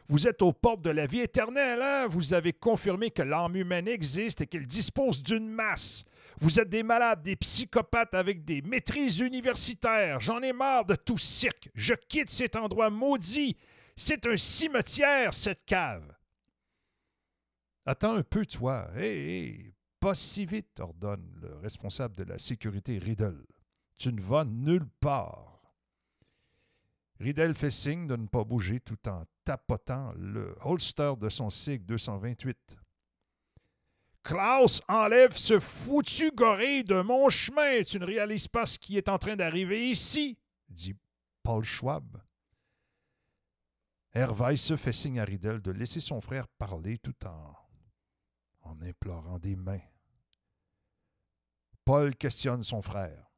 [0.07, 2.07] Vous êtes aux portes de la vie éternelle, hein?
[2.09, 6.05] Vous avez confirmé que l'âme humaine existe et qu'elle dispose d'une masse.
[6.39, 10.21] Vous êtes des malades, des psychopathes avec des maîtrises universitaires.
[10.21, 11.71] J'en ai marre de tout cirque.
[11.75, 13.57] Je quitte cet endroit maudit.
[13.97, 16.13] C'est un cimetière, cette cave.
[17.87, 18.91] Attends un peu, toi.
[18.97, 23.47] Hé, hé, pas si vite, ordonne le responsable de la sécurité Riddle.
[23.99, 25.54] Tu ne vas nulle part.
[27.21, 31.85] Riddle fait signe de ne pas bouger tout en tapotant le holster de son SIG
[31.85, 32.77] 228.
[34.23, 37.83] Klaus, enlève ce foutu gorille de mon chemin.
[37.83, 40.95] Tu ne réalises pas ce qui est en train d'arriver ici, dit
[41.43, 42.23] Paul Schwab.
[44.15, 47.55] se fait signe à Riddle de laisser son frère parler tout en,
[48.63, 49.83] en implorant des mains.
[51.85, 53.31] Paul questionne son frère.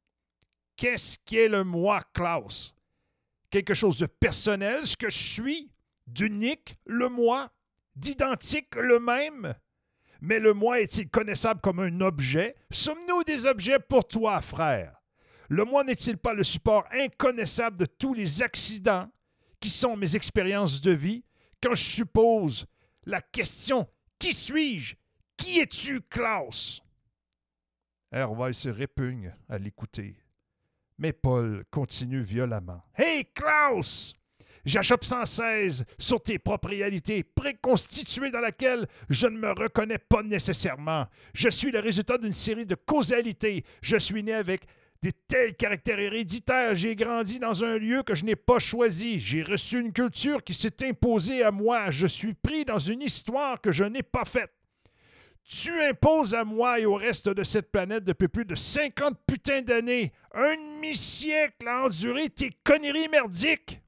[0.77, 2.77] Qu'est-ce qu'est le moi, Klaus?
[3.57, 5.73] Quelque chose de personnel, ce que je suis,
[6.07, 7.51] d'unique, le moi,
[7.95, 9.55] d'identique, le même?
[10.21, 12.55] Mais le moi est-il connaissable comme un objet?
[12.71, 15.01] Sommes-nous des objets pour toi, frère?
[15.49, 19.11] Le moi n'est-il pas le support inconnaissable de tous les accidents
[19.59, 21.25] qui sont mes expériences de vie?
[21.63, 22.67] Quand je suppose
[23.07, 23.89] la question
[24.19, 24.97] Qui suis-je?
[25.35, 26.83] Qui es-tu, Klaus?
[28.13, 30.26] Hervé se répugne à l'écouter.
[30.99, 32.83] Mais Paul continue violemment.
[32.97, 34.15] Hey, Klaus!
[34.65, 40.25] J'achoppe sans cesse sur tes propres réalités préconstituées dans laquelle je ne me reconnais pas
[40.25, 41.07] nécessairement.
[41.35, 43.65] Je suis le résultat d'une série de causalités.
[43.81, 44.63] Je suis né avec
[45.03, 46.75] des tels caractères héréditaires.
[46.75, 49.21] J'ai grandi dans un lieu que je n'ai pas choisi.
[49.21, 51.91] J'ai reçu une culture qui s'est imposée à moi.
[51.91, 54.56] Je suis pris dans une histoire que je n'ai pas faite.
[55.49, 59.63] Tu imposes à moi et au reste de cette planète depuis plus de 50 putains
[59.63, 63.81] d'années, un demi-siècle à endurer tes conneries merdiques?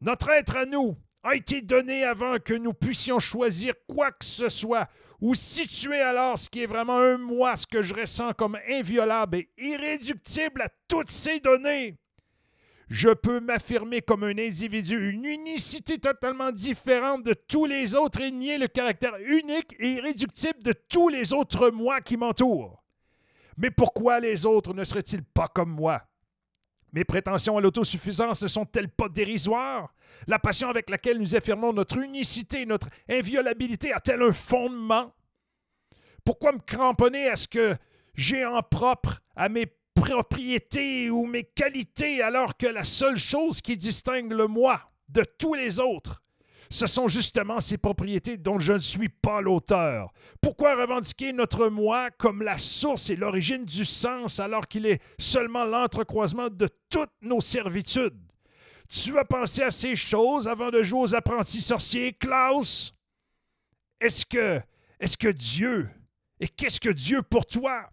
[0.00, 4.48] Notre être à nous a été donné avant que nous puissions choisir quoi que ce
[4.48, 4.88] soit
[5.20, 9.36] ou situer alors ce qui est vraiment un moi, ce que je ressens comme inviolable
[9.36, 11.98] et irréductible à toutes ces données.
[12.90, 18.32] Je peux m'affirmer comme un individu, une unicité totalement différente de tous les autres et
[18.32, 22.82] nier le caractère unique et irréductible de tous les autres moi qui m'entourent.
[23.56, 26.02] Mais pourquoi les autres ne seraient-ils pas comme moi?
[26.92, 29.94] Mes prétentions à l'autosuffisance ne sont-elles pas dérisoires?
[30.26, 35.14] La passion avec laquelle nous affirmons notre unicité, notre inviolabilité a-t-elle un fondement?
[36.24, 37.76] Pourquoi me cramponner à ce que
[38.14, 39.66] j'ai en propre, à mes
[40.00, 45.54] propriétés ou mes qualités, alors que la seule chose qui distingue le moi de tous
[45.54, 46.22] les autres,
[46.70, 50.12] ce sont justement ces propriétés dont je ne suis pas l'auteur.
[50.40, 55.64] Pourquoi revendiquer notre moi comme la source et l'origine du sens alors qu'il est seulement
[55.64, 58.18] l'entrecroisement de toutes nos servitudes?
[58.88, 62.94] Tu as pensé à ces choses avant de jouer aux apprentis sorciers, Klaus?
[64.00, 64.60] Est-ce que,
[64.98, 65.90] est-ce que Dieu,
[66.38, 67.90] et qu'est-ce que Dieu pour toi?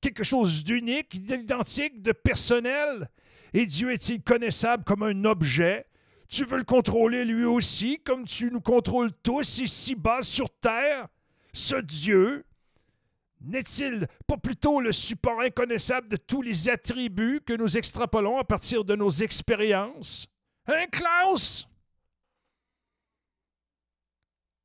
[0.00, 3.10] Quelque chose d'unique, d'identique, de personnel?
[3.52, 5.86] Et Dieu est-il connaissable comme un objet?
[6.28, 11.08] Tu veux le contrôler lui aussi, comme tu nous contrôles tous ici-bas sur Terre?
[11.52, 12.44] Ce Dieu
[13.40, 18.84] n'est-il pas plutôt le support inconnaissable de tous les attributs que nous extrapolons à partir
[18.84, 20.26] de nos expériences?
[20.66, 21.68] Hein, Klaus?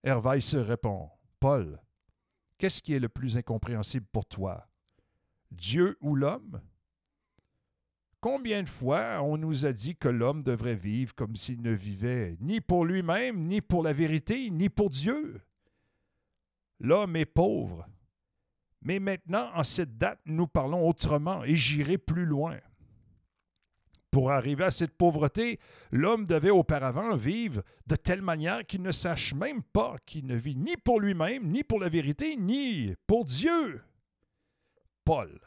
[0.03, 1.09] Herveil se répond
[1.39, 1.79] Paul,
[2.57, 4.67] qu'est-ce qui est le plus incompréhensible pour toi?
[5.51, 6.61] Dieu ou l'homme?
[8.19, 12.37] Combien de fois on nous a dit que l'homme devrait vivre comme s'il ne vivait
[12.39, 15.41] ni pour lui-même, ni pour la vérité, ni pour Dieu?
[16.79, 17.87] L'homme est pauvre.
[18.83, 22.57] Mais maintenant, en cette date, nous parlons autrement et j'irai plus loin.
[24.11, 25.59] Pour arriver à cette pauvreté,
[25.91, 30.55] l'homme devait auparavant vivre de telle manière qu'il ne sache même pas qu'il ne vit
[30.55, 33.81] ni pour lui-même, ni pour la vérité, ni pour Dieu.
[35.11, 35.41] Paul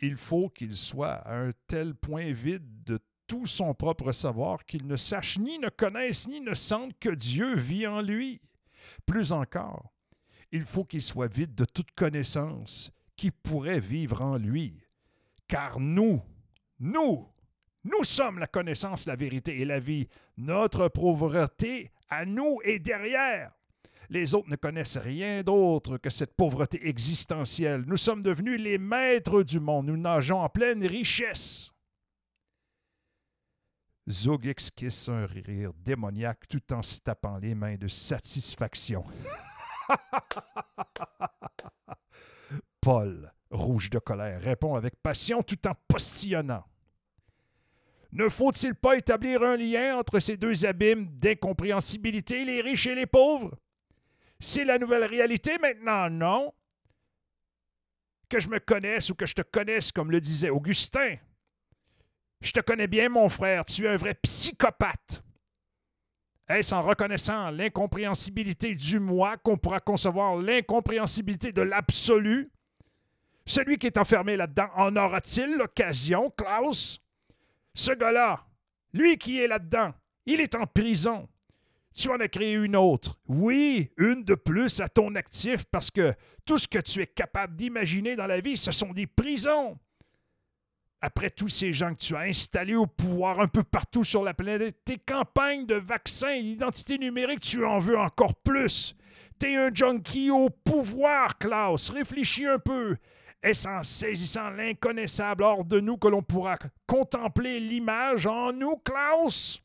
[0.00, 4.86] il faut qu'il soit à un tel point vide de tout son propre savoir qu'il
[4.86, 8.42] ne sache ni ne connaisse ni ne sente que Dieu vit en lui.
[9.06, 9.90] Plus encore,
[10.52, 14.78] il faut qu'il soit vide de toute connaissance qui pourrait vivre en lui.
[15.46, 16.22] Car nous,
[16.78, 17.26] nous,
[17.84, 20.08] nous sommes la connaissance, la vérité et la vie.
[20.36, 23.57] Notre pauvreté à nous est derrière.
[24.10, 27.84] Les autres ne connaissent rien d'autre que cette pauvreté existentielle.
[27.86, 29.86] Nous sommes devenus les maîtres du monde.
[29.86, 31.70] Nous nageons en pleine richesse.
[34.08, 39.04] Zog esquisse un rire démoniaque tout en se tapant les mains de satisfaction.
[42.80, 46.64] Paul, rouge de colère, répond avec passion tout en postillonnant.
[48.12, 53.04] Ne faut-il pas établir un lien entre ces deux abîmes d'incompréhensibilité, les riches et les
[53.04, 53.58] pauvres?
[54.40, 56.54] C'est la nouvelle réalité maintenant, non?
[58.28, 61.16] Que je me connaisse ou que je te connaisse, comme le disait Augustin.
[62.40, 65.24] Je te connais bien, mon frère, tu es un vrai psychopathe.
[66.48, 72.50] Est-ce en reconnaissant l'incompréhensibilité du moi qu'on pourra concevoir l'incompréhensibilité de l'absolu?
[73.44, 77.02] Celui qui est enfermé là-dedans en aura-t-il l'occasion, Klaus?
[77.74, 78.46] Ce gars-là,
[78.92, 79.92] lui qui est là-dedans,
[80.26, 81.28] il est en prison
[81.98, 83.18] tu en as créé une autre.
[83.26, 86.14] Oui, une de plus à ton actif parce que
[86.46, 89.78] tout ce que tu es capable d'imaginer dans la vie, ce sont des prisons.
[91.00, 94.32] Après tous ces gens que tu as installés au pouvoir un peu partout sur la
[94.32, 98.94] planète, tes campagnes de vaccins et d'identité numérique, tu en veux encore plus.
[99.38, 101.90] T'es un junkie au pouvoir, Klaus.
[101.90, 102.96] Réfléchis un peu.
[103.42, 109.62] Est-ce en saisissant l'inconnaissable hors de nous que l'on pourra contempler l'image en nous, Klaus?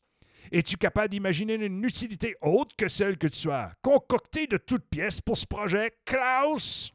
[0.52, 5.20] Es-tu capable d'imaginer une utilité autre que celle que tu as concoctée de toutes pièces
[5.20, 6.92] pour ce projet, Klaus?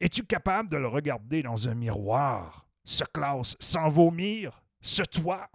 [0.00, 5.48] Es-tu capable de le regarder dans un miroir, ce Klaus, sans vomir, ce toi?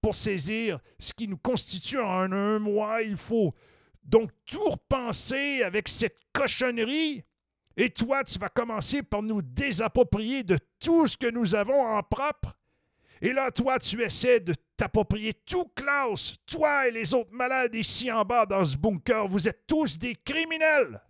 [0.00, 3.54] Pour saisir ce qui nous constitue en un mois, il faut
[4.02, 7.24] donc tout repenser avec cette cochonnerie.
[7.76, 12.02] Et toi, tu vas commencer par nous désapproprier de tout ce que nous avons en
[12.02, 12.56] propre
[13.20, 16.36] et là, toi, tu essaies de t'approprier tout, Klaus.
[16.46, 20.14] Toi et les autres malades ici en bas dans ce bunker, vous êtes tous des
[20.14, 21.02] criminels.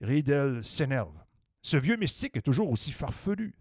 [0.00, 1.16] Riedel s'énerve.
[1.62, 3.54] Ce vieux mystique est toujours aussi farfelu.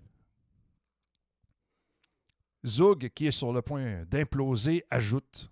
[2.66, 5.52] Zug, qui est sur le point d'imploser, ajoute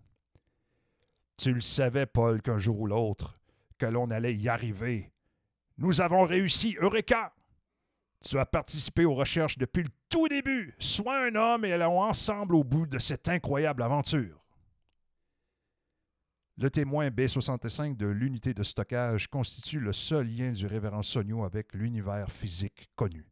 [1.37, 3.35] Tu le savais, Paul, qu'un jour ou l'autre,
[3.77, 5.11] que l'on allait y arriver.
[5.77, 7.33] Nous avons réussi, Eureka!
[8.24, 10.74] Tu as participé aux recherches depuis le tout début.
[10.80, 14.39] Sois un homme et allons ensemble au bout de cette incroyable aventure.
[16.57, 21.74] Le témoin B65 de l'unité de stockage constitue le seul lien du révérend Sonio avec
[21.74, 23.26] l'univers physique connu.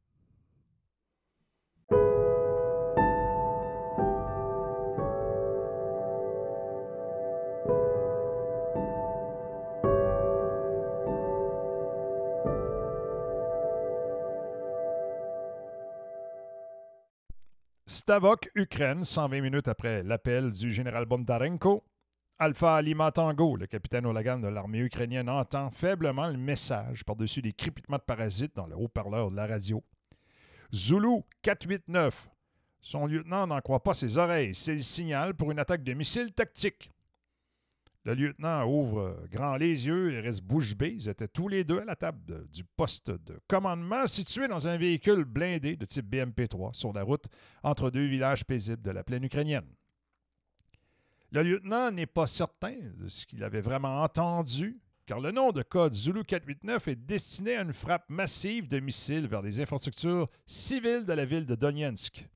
[17.91, 21.83] Stavok, Ukraine, 120 minutes après l'appel du général Bondarenko.
[22.39, 27.51] Alpha Lima Tango, le capitaine Olagan de l'armée ukrainienne, entend faiblement le message par-dessus des
[27.51, 29.83] crépitements de parasites dans le haut-parleur de la radio.
[30.73, 32.29] Zulu 489.
[32.79, 34.55] Son lieutenant n'en croit pas ses oreilles.
[34.55, 36.89] C'est le signal pour une attaque de missiles tactiques.
[38.03, 40.95] Le lieutenant ouvre grand les yeux et reste bouche bée.
[40.97, 44.75] Ils étaient tous les deux à la table du poste de commandement situé dans un
[44.77, 47.25] véhicule blindé de type BMP-3 sur la route
[47.61, 49.67] entre deux villages paisibles de la plaine ukrainienne.
[51.31, 55.61] Le lieutenant n'est pas certain de ce qu'il avait vraiment entendu, car le nom de
[55.61, 61.05] code Zulu 489 est destiné à une frappe massive de missiles vers les infrastructures civiles
[61.05, 62.27] de la ville de Donetsk.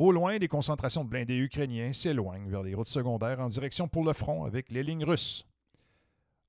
[0.00, 4.02] Au loin, les concentrations de blindés ukrainiens s'éloignent vers les routes secondaires en direction pour
[4.02, 5.44] le front avec les lignes russes.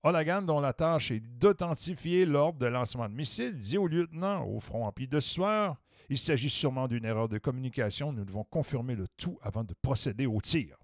[0.04, 4.62] Olagan, dont la tâche est d'authentifier l'ordre de lancement de missiles, dit au lieutenant, au
[4.62, 5.76] front empli de sueur
[6.10, 8.14] Il s'agit sûrement d'une erreur de communication.
[8.14, 10.78] Nous devons confirmer le tout avant de procéder au tir.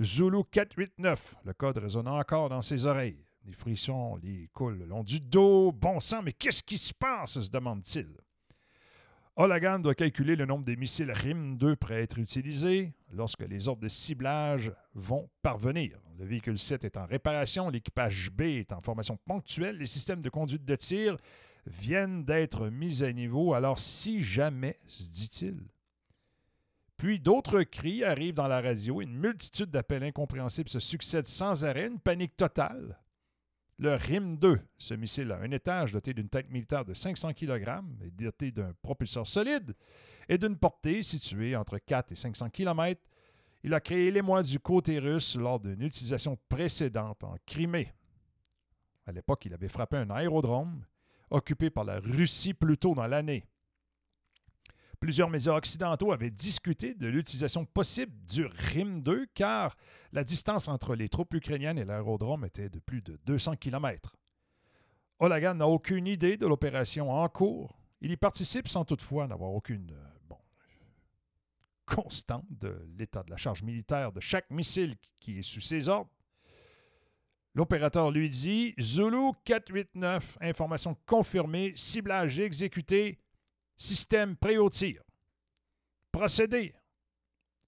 [0.00, 3.24] Zulu 489, le code résonne encore dans ses oreilles.
[3.44, 5.70] Les frissons lui coulent le long du dos.
[5.70, 7.38] Bon sang, mais qu'est-ce qui se passe?
[7.38, 8.08] se demande-t-il.
[9.40, 13.80] Olagan doit calculer le nombre des missiles RIM-2 prêts à être utilisés lorsque les ordres
[13.80, 15.98] de ciblage vont parvenir.
[16.18, 20.28] Le véhicule 7 est en réparation, l'équipage B est en formation ponctuelle, les systèmes de
[20.28, 21.16] conduite de tir
[21.64, 25.58] viennent d'être mis à niveau, alors si jamais, se dit-il.
[26.98, 31.86] Puis d'autres cris arrivent dans la radio, une multitude d'appels incompréhensibles se succèdent sans arrêt,
[31.86, 32.98] une panique totale.
[33.80, 38.10] Le RIM-2, ce missile à un étage doté d'une tête militaire de 500 kg et
[38.10, 39.74] doté d'un propulseur solide
[40.28, 43.00] et d'une portée située entre 4 et 500 km,
[43.62, 47.94] il a créé l'émoi du côté russe lors d'une utilisation précédente en Crimée.
[49.06, 50.84] À l'époque, il avait frappé un aérodrome
[51.30, 53.46] occupé par la Russie plus tôt dans l'année.
[55.00, 59.74] Plusieurs médias occidentaux avaient discuté de l'utilisation possible du RIM-2 car
[60.12, 64.14] la distance entre les troupes ukrainiennes et l'aérodrome était de plus de 200 km.
[65.18, 67.80] Olagan n'a aucune idée de l'opération en cours.
[68.02, 70.34] Il y participe sans toutefois n'avoir aucune euh,
[71.86, 76.10] constante de l'état de la charge militaire de chaque missile qui est sous ses ordres.
[77.54, 83.18] L'opérateur lui dit Zulu 489, information confirmée, ciblage exécuté,
[83.80, 85.02] Système prêt au tir.
[86.12, 86.74] Procédez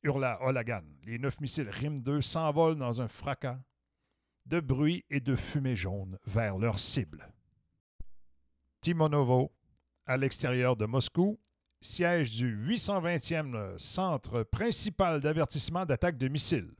[0.02, 0.82] hurla Olagan.
[1.06, 3.58] Les neuf missiles RIM-2 s'envolent dans un fracas
[4.44, 7.32] de bruit et de fumée jaune vers leur cible.
[8.82, 9.52] Timonovo,
[10.04, 11.40] à l'extérieur de Moscou,
[11.80, 16.74] siège du 820e centre principal d'avertissement d'attaque de missiles.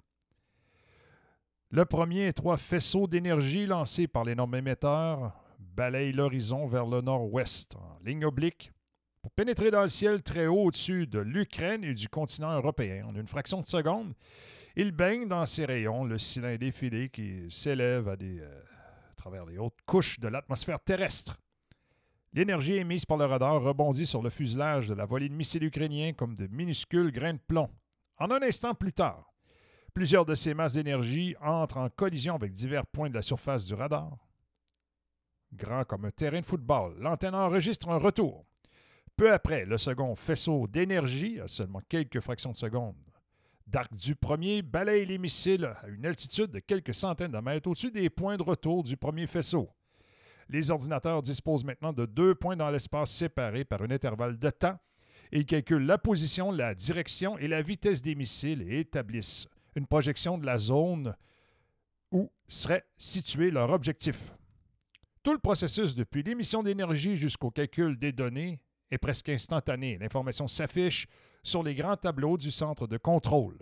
[1.71, 7.77] Le premier et trois faisceaux d'énergie lancés par l'énorme émetteur balayent l'horizon vers le nord-ouest
[7.77, 8.73] en ligne oblique
[9.23, 13.07] pour pénétrer dans le ciel très haut au-dessus de l'Ukraine et du continent européen.
[13.07, 14.15] En une fraction de seconde,
[14.75, 18.63] il baigne dans ses rayons le cylindre effilé qui s'élève à, euh,
[19.11, 21.39] à travers les hautes couches de l'atmosphère terrestre.
[22.33, 26.15] L'énergie émise par le radar rebondit sur le fuselage de la volée de missiles ukrainiens
[26.15, 27.69] comme de minuscules grains de plomb.
[28.19, 29.33] En un instant plus tard,
[29.95, 33.75] plusieurs de ces masses d'énergie entrent en collision avec divers points de la surface du
[33.75, 34.17] radar.
[35.53, 38.47] Grand comme un terrain de football, l'antenne enregistre un retour.
[39.23, 42.97] Peu après, le second faisceau d'énergie, à seulement quelques fractions de seconde,
[43.69, 47.93] d'arc du premier balaye les missiles à une altitude de quelques centaines de mètres au-dessus
[47.93, 49.71] des points de retour du premier faisceau.
[50.49, 54.81] Les ordinateurs disposent maintenant de deux points dans l'espace séparés par un intervalle de temps
[55.31, 59.47] et calculent la position, la direction et la vitesse des missiles et établissent
[59.77, 61.15] une projection de la zone
[62.11, 64.33] où serait situé leur objectif.
[65.23, 68.59] Tout le processus depuis l'émission d'énergie jusqu'au calcul des données
[68.93, 69.99] est presque instantanée.
[69.99, 71.09] L'information s'affiche
[71.43, 73.59] sur les grands tableaux du centre de contrôle.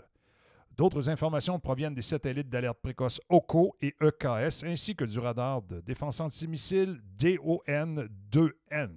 [0.76, 5.80] D'autres informations proviennent des satellites d'alerte précoce OCO et EKS, ainsi que du radar de
[5.80, 8.90] défense antimissile DON-2N.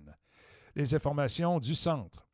[0.76, 2.28] Les informations du centre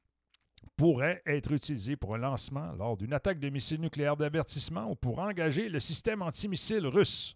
[0.77, 5.19] pourraient être utilisées pour un lancement lors d'une attaque de missiles nucléaires d'avertissement ou pour
[5.19, 7.35] engager le système antimissile russe.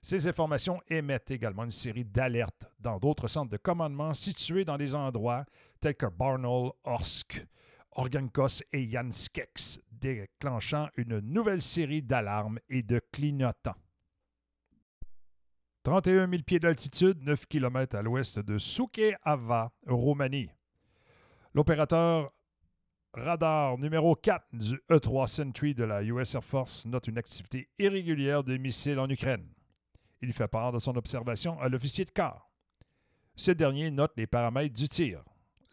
[0.00, 4.94] Ces informations émettent également une série d'alertes dans d'autres centres de commandement situés dans des
[4.94, 5.44] endroits
[5.80, 7.44] tels que Barnaul, Orsk,
[7.92, 13.74] Organkos et Jan Skex, déclenchant une nouvelle série d'alarmes et de clignotants.
[15.82, 20.50] 31 000 pieds d'altitude, 9 km à l'ouest de Suceava, Roumanie.
[21.54, 22.30] L'opérateur
[23.14, 28.44] radar numéro 4 du E-3 Sentry de la US Air Force note une activité irrégulière
[28.44, 29.48] de missiles en Ukraine.
[30.20, 32.50] Il fait part de son observation à l'officier de quart.
[33.36, 35.22] Ce dernier note les paramètres du tir.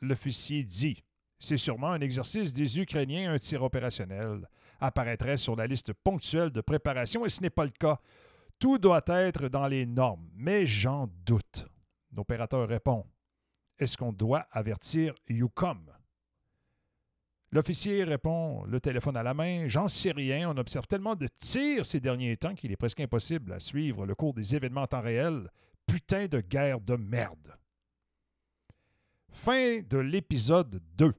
[0.02, 1.04] L'officier dit
[1.40, 4.48] C'est sûrement un exercice des Ukrainiens, un tir opérationnel.
[4.80, 8.00] Apparaîtrait sur la liste ponctuelle de préparation et ce n'est pas le cas.
[8.60, 11.66] Tout doit être dans les normes, mais j'en doute.
[12.16, 13.06] L'opérateur répond
[13.80, 15.95] Est-ce qu'on doit avertir UCOM
[17.56, 21.86] L'officier répond, le téléphone à la main J'en sais rien, on observe tellement de tirs
[21.86, 25.00] ces derniers temps qu'il est presque impossible à suivre le cours des événements en temps
[25.00, 25.50] réel.
[25.88, 27.56] Putain de guerre de merde.
[29.32, 31.14] Fin de l'épisode 2.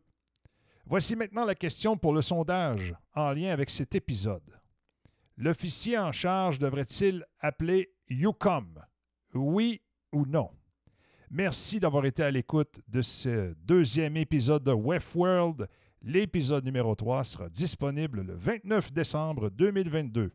[0.84, 4.60] Voici maintenant la question pour le sondage en lien avec cet épisode.
[5.38, 8.84] L'officier en charge devrait-il appeler UCOM
[9.32, 9.80] Oui
[10.12, 10.50] ou non?
[11.30, 15.66] Merci d'avoir été à l'écoute de ce deuxième épisode de World.
[16.02, 20.32] L'épisode numéro 3 sera disponible le 29 décembre 2022.